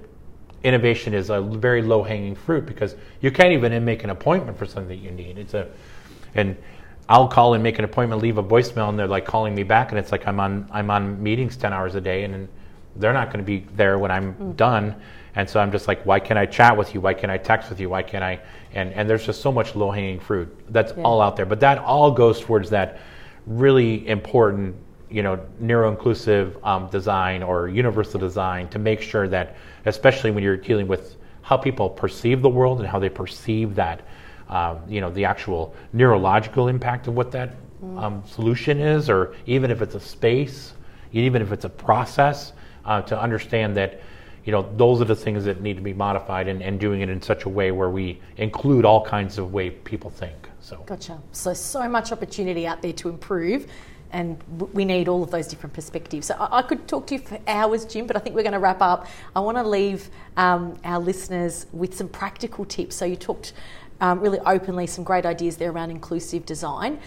innovation 0.63 1.13
is 1.13 1.30
a 1.30 1.41
very 1.41 1.82
low 1.82 2.04
hanging 2.04 2.36
fruit 2.36 2.65
because 2.65 2.95
you 3.21 3.32
can't 3.32 3.54
even 3.54 3.86
make 3.86 4.04
an 4.04 4.10
appointment 4.10 4.58
for 4.58 4.65
something 4.65 4.89
that 4.89 5.04
you 5.04 5.12
need. 5.12 5.38
It's 5.38 5.54
a 5.54 5.67
and 6.36 6.58
I'll 7.08 7.28
call 7.28 7.56
and 7.56 7.63
make 7.63 7.80
an 7.80 7.86
appointment, 7.86 8.21
leave 8.21 8.38
a 8.38 8.43
voicemail, 8.43 8.89
and 8.89 8.99
they're 8.99 9.08
like 9.08 9.25
calling 9.25 9.56
me 9.56 9.63
back, 9.63 9.89
and 9.89 9.97
it's 9.99 10.12
like 10.12 10.28
I'm 10.28 10.39
on 10.39 10.67
I'm 10.71 10.89
on 10.91 11.21
meetings 11.21 11.58
ten 11.58 11.73
hours 11.73 11.95
a 11.95 12.02
day, 12.02 12.23
and, 12.23 12.47
they're 12.95 13.13
not 13.13 13.28
going 13.28 13.39
to 13.39 13.45
be 13.45 13.65
there 13.75 13.97
when 13.97 14.12
I'm 14.12 14.34
mm. 14.36 14.56
done. 14.56 14.95
And 15.36 15.49
so 15.49 15.60
I'm 15.60 15.71
just 15.71 15.88
like, 15.88 16.06
why 16.06 16.19
can't 16.19 16.38
I 16.38 16.45
chat 16.45 16.75
with 16.75 16.93
you? 16.93 17.02
Why 17.02 17.13
can't 17.13 17.32
I 17.32 17.38
text 17.38 17.69
with 17.69 17.80
you? 17.80 17.89
Why 17.89 18.04
can't 18.04 18.23
I? 18.23 18.39
And, 18.73 18.93
and 18.93 19.10
there's 19.10 19.25
just 19.25 19.41
so 19.41 19.52
much 19.52 19.75
low 19.75 19.91
hanging 19.91 20.19
fruit 20.19 20.54
that's 20.69 20.93
yeah. 20.95 21.04
all 21.04 21.21
out 21.21 21.36
there. 21.36 21.45
But 21.45 21.60
that 21.62 21.78
all 21.80 22.12
goes 22.12 22.41
towards 22.41 22.69
that 22.71 22.99
really 23.50 24.08
important, 24.08 24.76
you 25.10 25.24
know, 25.24 25.40
neuro 25.60 25.90
inclusive 25.90 26.58
um, 26.64 26.88
design 26.90 27.44
or 27.44 27.68
universal 27.68 28.20
design 28.20 28.70
to 28.70 28.80
make 28.80 29.02
sure 29.02 29.28
that, 29.28 29.58
especially 29.86 30.32
when 30.32 30.44
you're 30.44 30.56
dealing 30.56 30.88
with 30.88 31.18
how 31.42 31.58
people 31.58 31.90
perceive 31.90 32.42
the 32.42 32.50
world 32.50 32.80
and 32.80 32.88
how 32.88 33.00
they 33.00 33.10
perceive 33.10 33.74
that, 33.76 34.02
um, 34.50 34.80
you 34.88 35.02
know, 35.02 35.10
the 35.10 35.26
actual 35.26 35.76
neurological 35.94 36.68
impact 36.68 37.08
of 37.08 37.16
what 37.16 37.32
that 37.32 37.56
mm. 37.84 38.02
um, 38.02 38.24
solution 38.26 38.80
is, 38.80 39.10
or 39.10 39.34
even 39.48 39.72
if 39.72 39.82
it's 39.82 39.96
a 39.96 40.00
space, 40.00 40.74
even 41.12 41.42
if 41.42 41.52
it's 41.52 41.66
a 41.66 41.70
process 41.70 42.54
uh, 42.86 43.02
to 43.02 43.20
understand 43.20 43.76
that 43.76 44.02
you 44.46 44.52
know 44.52 44.68
those 44.78 45.02
are 45.02 45.06
the 45.06 45.16
things 45.16 45.44
that 45.46 45.62
need 45.62 45.76
to 45.76 45.82
be 45.82 45.94
modified 45.94 46.48
and, 46.48 46.62
and 46.62 46.80
doing 46.80 47.02
it 47.02 47.10
in 47.10 47.22
such 47.22 47.44
a 47.44 47.50
way 47.50 47.72
where 47.72 47.90
we 47.90 48.20
include 48.38 48.86
all 48.86 49.04
kinds 49.06 49.38
of 49.38 49.54
way 49.54 49.70
people 49.70 50.10
think 50.10 50.49
so 50.69 50.77
gotcha 50.86 51.19
so 51.32 51.53
so 51.53 51.89
much 51.89 52.12
opportunity 52.12 52.67
out 52.67 52.82
there 52.82 52.93
to 52.93 53.10
improve 53.10 53.65
and 54.12 54.41
we 54.73 54.86
need 54.86 55.08
all 55.08 55.21
of 55.23 55.29
those 55.29 55.47
different 55.47 55.73
perspectives. 55.73 56.27
So 56.27 56.36
I, 56.39 56.63
could 56.63 56.88
talk 56.88 57.05
to 57.08 57.15
you 57.15 57.21
for 57.21 57.39
hours, 57.47 57.86
Jim, 57.86 58.08
but 58.08 58.15
I 58.15 58.19
think 58.19 58.36
we're 58.36 58.41
going 58.41 58.53
to 58.53 58.60
wrap 58.60 58.82
up. 58.82 59.08
I 59.36 59.39
want 59.39 59.58
to 59.58 59.63
leave 59.63 60.10
um, 60.36 60.79
our 60.84 60.99
listeners 60.99 61.67
with 61.71 61.95
some 61.95 62.10
practical 62.10 62.65
tips. 62.65 62.95
So 62.95 63.05
you 63.05 63.15
talked 63.15 63.53
um, 64.01 64.19
really 64.19 64.39
openly 64.39 64.88
some 64.88 65.03
great 65.03 65.27
ideas 65.27 65.58
there 65.58 65.71
around 65.71 65.91
inclusive 65.91 66.45
design. 66.45 66.99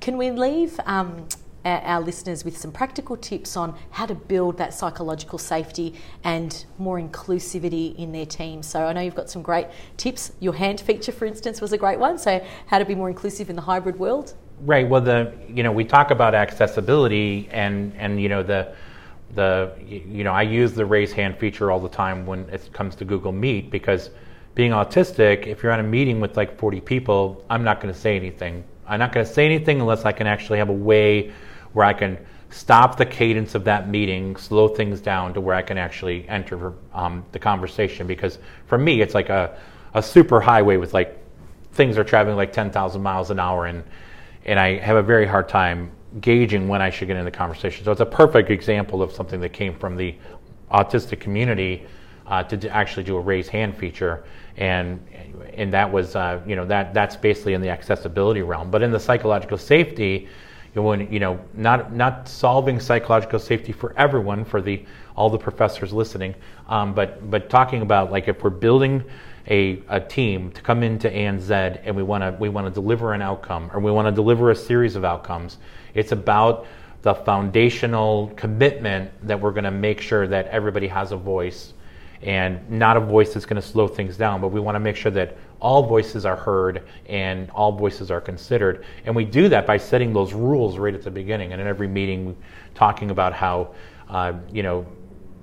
Can 0.00 0.16
we 0.16 0.30
leave 0.30 0.80
um, 0.86 1.28
our 1.66 2.00
listeners 2.00 2.44
with 2.44 2.56
some 2.56 2.70
practical 2.70 3.16
tips 3.16 3.56
on 3.56 3.76
how 3.90 4.06
to 4.06 4.14
build 4.14 4.58
that 4.58 4.72
psychological 4.72 5.38
safety 5.38 5.94
and 6.24 6.64
more 6.78 7.00
inclusivity 7.00 7.96
in 7.96 8.12
their 8.12 8.26
team. 8.26 8.62
So 8.62 8.86
I 8.86 8.92
know 8.92 9.00
you've 9.00 9.14
got 9.14 9.28
some 9.28 9.42
great 9.42 9.66
tips. 9.96 10.32
Your 10.40 10.54
hand 10.54 10.80
feature, 10.80 11.12
for 11.12 11.24
instance, 11.24 11.60
was 11.60 11.72
a 11.72 11.78
great 11.78 11.98
one. 11.98 12.18
So 12.18 12.44
how 12.66 12.78
to 12.78 12.84
be 12.84 12.94
more 12.94 13.08
inclusive 13.08 13.50
in 13.50 13.56
the 13.56 13.62
hybrid 13.62 13.98
world. 13.98 14.34
Right. 14.60 14.88
Well, 14.88 15.02
the 15.02 15.32
you 15.48 15.62
know 15.62 15.72
we 15.72 15.84
talk 15.84 16.10
about 16.10 16.34
accessibility 16.34 17.48
and 17.50 17.92
and 17.96 18.20
you 18.20 18.28
know 18.28 18.42
the 18.42 18.74
the 19.34 19.72
you 19.84 20.24
know 20.24 20.32
I 20.32 20.42
use 20.42 20.72
the 20.72 20.86
raise 20.86 21.12
hand 21.12 21.38
feature 21.38 21.70
all 21.70 21.80
the 21.80 21.90
time 21.90 22.26
when 22.26 22.48
it 22.48 22.70
comes 22.72 22.94
to 22.96 23.04
Google 23.04 23.32
Meet 23.32 23.70
because 23.70 24.10
being 24.54 24.70
autistic, 24.70 25.46
if 25.46 25.62
you're 25.62 25.72
on 25.72 25.80
a 25.80 25.82
meeting 25.82 26.18
with 26.18 26.36
like 26.38 26.58
40 26.58 26.80
people, 26.80 27.44
I'm 27.50 27.62
not 27.62 27.82
going 27.82 27.92
to 27.92 28.00
say 28.00 28.16
anything. 28.16 28.64
I'm 28.88 28.98
not 28.98 29.12
going 29.12 29.26
to 29.26 29.30
say 29.30 29.44
anything 29.44 29.80
unless 29.80 30.06
I 30.06 30.12
can 30.12 30.26
actually 30.26 30.58
have 30.58 30.70
a 30.70 30.72
way 30.72 31.32
where 31.76 31.84
I 31.84 31.92
can 31.92 32.16
stop 32.48 32.96
the 32.96 33.04
cadence 33.04 33.54
of 33.54 33.62
that 33.64 33.90
meeting, 33.90 34.34
slow 34.36 34.66
things 34.66 34.98
down 34.98 35.34
to 35.34 35.42
where 35.42 35.54
I 35.54 35.60
can 35.60 35.76
actually 35.76 36.26
enter 36.26 36.72
um, 36.94 37.22
the 37.32 37.38
conversation. 37.38 38.06
Because 38.06 38.38
for 38.66 38.78
me, 38.78 39.02
it's 39.02 39.14
like 39.14 39.28
a, 39.28 39.58
a 39.92 40.02
super 40.02 40.40
highway 40.40 40.78
with 40.78 40.94
like 40.94 41.18
things 41.72 41.98
are 41.98 42.04
traveling 42.04 42.34
like 42.34 42.50
10,000 42.50 43.02
miles 43.02 43.30
an 43.30 43.38
hour, 43.38 43.66
and 43.66 43.84
and 44.46 44.58
I 44.58 44.78
have 44.78 44.96
a 44.96 45.02
very 45.02 45.26
hard 45.26 45.50
time 45.50 45.90
gauging 46.22 46.66
when 46.66 46.80
I 46.80 46.88
should 46.88 47.08
get 47.08 47.18
in 47.18 47.26
the 47.26 47.30
conversation. 47.30 47.84
So 47.84 47.92
it's 47.92 48.00
a 48.00 48.06
perfect 48.06 48.48
example 48.48 49.02
of 49.02 49.12
something 49.12 49.38
that 49.40 49.52
came 49.52 49.78
from 49.78 49.96
the 49.96 50.14
autistic 50.72 51.20
community 51.20 51.84
uh, 52.26 52.42
to 52.44 52.56
d- 52.56 52.70
actually 52.70 53.02
do 53.02 53.18
a 53.18 53.20
raise 53.20 53.48
hand 53.48 53.76
feature, 53.76 54.24
and 54.56 55.06
and 55.52 55.70
that 55.74 55.92
was 55.92 56.16
uh, 56.16 56.40
you 56.46 56.56
know 56.56 56.64
that 56.64 56.94
that's 56.94 57.16
basically 57.16 57.52
in 57.52 57.60
the 57.60 57.68
accessibility 57.68 58.40
realm. 58.40 58.70
But 58.70 58.82
in 58.82 58.92
the 58.92 59.00
psychological 59.00 59.58
safety, 59.58 60.26
when, 60.82 61.12
you 61.12 61.20
know 61.20 61.40
not 61.54 61.92
not 61.92 62.28
solving 62.28 62.80
psychological 62.80 63.38
safety 63.38 63.72
for 63.72 63.94
everyone 63.96 64.44
for 64.44 64.60
the 64.60 64.84
all 65.16 65.30
the 65.30 65.38
professors 65.38 65.92
listening, 65.92 66.34
um, 66.68 66.94
but 66.94 67.30
but 67.30 67.48
talking 67.48 67.82
about 67.82 68.12
like 68.12 68.28
if 68.28 68.42
we're 68.42 68.50
building 68.50 69.02
a, 69.48 69.82
a 69.88 70.00
team 70.00 70.50
to 70.52 70.62
come 70.62 70.82
into 70.82 71.08
ANZ 71.08 71.80
and 71.84 71.94
we 71.94 72.02
want 72.02 72.22
to 72.22 72.36
we 72.40 72.48
want 72.48 72.66
to 72.66 72.70
deliver 72.70 73.12
an 73.12 73.22
outcome 73.22 73.70
or 73.72 73.80
we 73.80 73.90
want 73.90 74.06
to 74.06 74.12
deliver 74.12 74.50
a 74.50 74.56
series 74.56 74.96
of 74.96 75.04
outcomes. 75.04 75.58
It's 75.94 76.12
about 76.12 76.66
the 77.02 77.14
foundational 77.14 78.32
commitment 78.36 79.10
that 79.26 79.40
we're 79.40 79.52
going 79.52 79.64
to 79.64 79.70
make 79.70 80.00
sure 80.00 80.26
that 80.26 80.48
everybody 80.48 80.88
has 80.88 81.12
a 81.12 81.16
voice 81.16 81.72
and 82.22 82.68
not 82.70 82.96
a 82.96 83.00
voice 83.00 83.34
that's 83.34 83.46
going 83.46 83.60
to 83.60 83.66
slow 83.66 83.88
things 83.88 84.16
down, 84.16 84.40
but 84.40 84.48
we 84.48 84.60
want 84.60 84.74
to 84.74 84.80
make 84.80 84.96
sure 84.96 85.12
that 85.12 85.36
all 85.60 85.86
voices 85.86 86.26
are 86.26 86.36
heard 86.36 86.82
and 87.06 87.50
all 87.50 87.72
voices 87.72 88.10
are 88.10 88.20
considered. 88.20 88.84
And 89.04 89.14
we 89.14 89.24
do 89.24 89.48
that 89.48 89.66
by 89.66 89.76
setting 89.76 90.12
those 90.12 90.32
rules 90.32 90.78
right 90.78 90.94
at 90.94 91.02
the 91.02 91.10
beginning. 91.10 91.52
And 91.52 91.60
in 91.60 91.66
every 91.66 91.88
meeting, 91.88 92.36
talking 92.74 93.10
about 93.10 93.32
how, 93.32 93.74
uh, 94.08 94.34
you 94.52 94.62
know, 94.62 94.86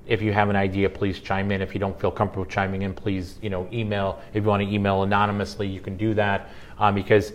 if 0.06 0.22
you 0.22 0.34
have 0.34 0.50
an 0.50 0.56
idea, 0.56 0.90
please 0.90 1.20
chime 1.20 1.52
in. 1.52 1.62
If 1.62 1.74
you 1.74 1.80
don't 1.80 2.00
feel 2.00 2.12
comfortable 2.12 2.46
chiming 2.46 2.82
in, 2.82 2.94
please, 2.94 3.40
you 3.42 3.50
know, 3.50 3.68
email. 3.72 4.22
If 4.34 4.44
you 4.44 4.50
want 4.50 4.62
to 4.62 4.70
email 4.70 5.04
anonymously, 5.04 5.68
you 5.68 5.80
can 5.80 5.96
do 5.96 6.14
that 6.16 6.50
um, 6.78 6.94
because 6.94 7.34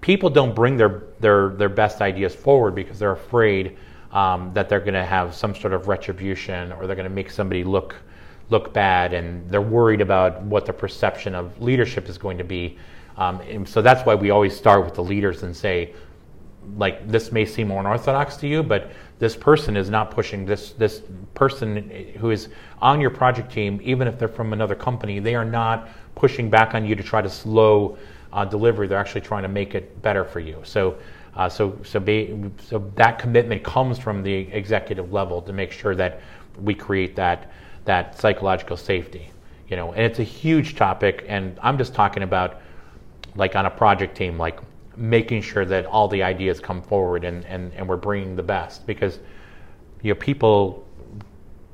people 0.00 0.28
don't 0.30 0.54
bring 0.54 0.76
their 0.76 1.04
their 1.20 1.50
their 1.50 1.68
best 1.68 2.00
ideas 2.00 2.34
forward 2.34 2.74
because 2.74 2.98
they're 2.98 3.12
afraid 3.12 3.76
um, 4.12 4.52
that 4.54 4.68
they're 4.68 4.80
going 4.80 4.94
to 4.94 5.04
have 5.04 5.34
some 5.34 5.54
sort 5.54 5.72
of 5.72 5.86
retribution 5.86 6.72
or 6.72 6.86
they're 6.86 6.96
going 6.96 7.08
to 7.08 7.14
make 7.14 7.30
somebody 7.30 7.62
look 7.62 7.94
look 8.50 8.72
bad, 8.72 9.12
and 9.12 9.48
they're 9.48 9.60
worried 9.60 10.00
about 10.00 10.42
what 10.42 10.66
the 10.66 10.72
perception 10.72 11.34
of 11.34 11.60
leadership 11.62 12.08
is 12.08 12.18
going 12.18 12.38
to 12.38 12.44
be. 12.44 12.76
Um, 13.16 13.40
and 13.42 13.68
so 13.68 13.80
that's 13.82 14.04
why 14.04 14.14
we 14.14 14.30
always 14.30 14.56
start 14.56 14.84
with 14.84 14.94
the 14.94 15.04
leaders 15.04 15.42
and 15.42 15.56
say, 15.56 15.94
like 16.76 17.08
this 17.08 17.32
may 17.32 17.44
seem 17.44 17.68
more 17.68 17.80
unorthodox 17.80 18.36
to 18.38 18.46
you, 18.46 18.62
but 18.62 18.92
this 19.18 19.36
person 19.36 19.76
is 19.76 19.90
not 19.90 20.10
pushing 20.10 20.46
this 20.46 20.72
this 20.72 21.02
person 21.34 21.90
who 22.18 22.30
is 22.30 22.48
on 22.80 23.00
your 23.00 23.10
project 23.10 23.52
team, 23.52 23.80
even 23.82 24.06
if 24.08 24.18
they're 24.18 24.28
from 24.28 24.52
another 24.52 24.74
company, 24.74 25.18
they 25.18 25.34
are 25.34 25.44
not 25.44 25.88
pushing 26.14 26.50
back 26.50 26.74
on 26.74 26.84
you 26.84 26.94
to 26.94 27.02
try 27.02 27.22
to 27.22 27.30
slow 27.30 27.98
uh, 28.32 28.44
delivery. 28.44 28.86
They're 28.86 28.98
actually 28.98 29.22
trying 29.22 29.42
to 29.42 29.48
make 29.48 29.74
it 29.74 30.00
better 30.02 30.24
for 30.24 30.40
you. 30.40 30.60
So. 30.64 30.96
Uh, 31.36 31.48
so, 31.48 31.78
so, 31.84 32.00
be, 32.00 32.36
so 32.58 32.90
that 32.96 33.20
commitment 33.20 33.62
comes 33.62 34.00
from 34.00 34.20
the 34.20 34.32
executive 34.32 35.12
level 35.12 35.40
to 35.40 35.52
make 35.52 35.70
sure 35.70 35.94
that 35.94 36.20
we 36.60 36.74
create 36.74 37.14
that 37.14 37.52
that 37.84 38.18
psychological 38.18 38.76
safety. 38.76 39.30
You 39.68 39.76
know, 39.76 39.92
and 39.92 40.02
it's 40.02 40.18
a 40.18 40.24
huge 40.24 40.74
topic, 40.74 41.24
and 41.28 41.58
I'm 41.62 41.78
just 41.78 41.94
talking 41.94 42.22
about 42.22 42.60
like 43.36 43.54
on 43.54 43.66
a 43.66 43.70
project 43.70 44.16
team, 44.16 44.36
like 44.36 44.58
making 44.96 45.42
sure 45.42 45.64
that 45.64 45.86
all 45.86 46.08
the 46.08 46.22
ideas 46.22 46.60
come 46.60 46.82
forward 46.82 47.24
and, 47.24 47.44
and, 47.46 47.72
and 47.74 47.88
we're 47.88 47.96
bringing 47.96 48.36
the 48.36 48.42
best 48.42 48.86
because 48.86 49.18
you 50.02 50.12
know 50.12 50.18
people 50.18 50.86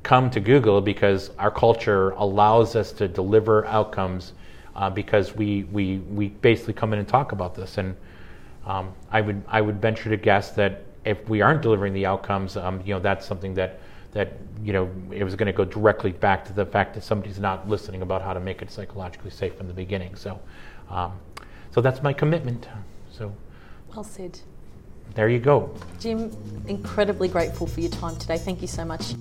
come 0.02 0.30
to 0.30 0.38
Google 0.38 0.80
because 0.80 1.30
our 1.38 1.50
culture 1.50 2.10
allows 2.10 2.76
us 2.76 2.92
to 2.92 3.08
deliver 3.08 3.66
outcomes 3.66 4.34
uh, 4.76 4.88
because 4.88 5.34
we, 5.34 5.64
we, 5.64 5.98
we 5.98 6.28
basically 6.28 6.74
come 6.74 6.92
in 6.92 7.00
and 7.00 7.08
talk 7.08 7.32
about 7.32 7.54
this 7.54 7.78
and 7.78 7.96
um, 8.64 8.92
I 9.10 9.20
would 9.20 9.42
I 9.48 9.60
would 9.60 9.80
venture 9.80 10.10
to 10.10 10.16
guess 10.16 10.50
that 10.52 10.84
if 11.04 11.28
we 11.28 11.40
aren't 11.40 11.62
delivering 11.62 11.94
the 11.94 12.06
outcomes 12.06 12.56
um, 12.56 12.80
you 12.84 12.94
know 12.94 13.00
that's 13.00 13.26
something 13.26 13.54
that 13.54 13.80
that 14.16 14.32
you 14.62 14.72
know 14.72 14.90
it 15.12 15.22
was 15.22 15.34
going 15.36 15.46
to 15.46 15.52
go 15.52 15.64
directly 15.64 16.12
back 16.12 16.44
to 16.46 16.52
the 16.52 16.64
fact 16.64 16.94
that 16.94 17.04
somebody's 17.04 17.38
not 17.38 17.68
listening 17.68 18.02
about 18.02 18.22
how 18.22 18.32
to 18.32 18.40
make 18.40 18.62
it 18.62 18.70
psychologically 18.70 19.30
safe 19.30 19.54
from 19.56 19.68
the 19.68 19.74
beginning 19.74 20.14
so 20.16 20.40
um, 20.90 21.12
so 21.70 21.80
that's 21.80 22.02
my 22.02 22.12
commitment 22.12 22.66
so, 23.16 23.32
well 23.94 24.04
said. 24.04 24.38
There 25.14 25.28
you 25.28 25.38
go. 25.38 25.74
Jim, 25.98 26.30
incredibly 26.66 27.28
grateful 27.28 27.66
for 27.66 27.80
your 27.80 27.90
time 27.90 28.16
today. 28.16 28.36
Thank 28.36 28.60
you 28.60 28.68
so 28.68 28.84
much. 28.84 29.14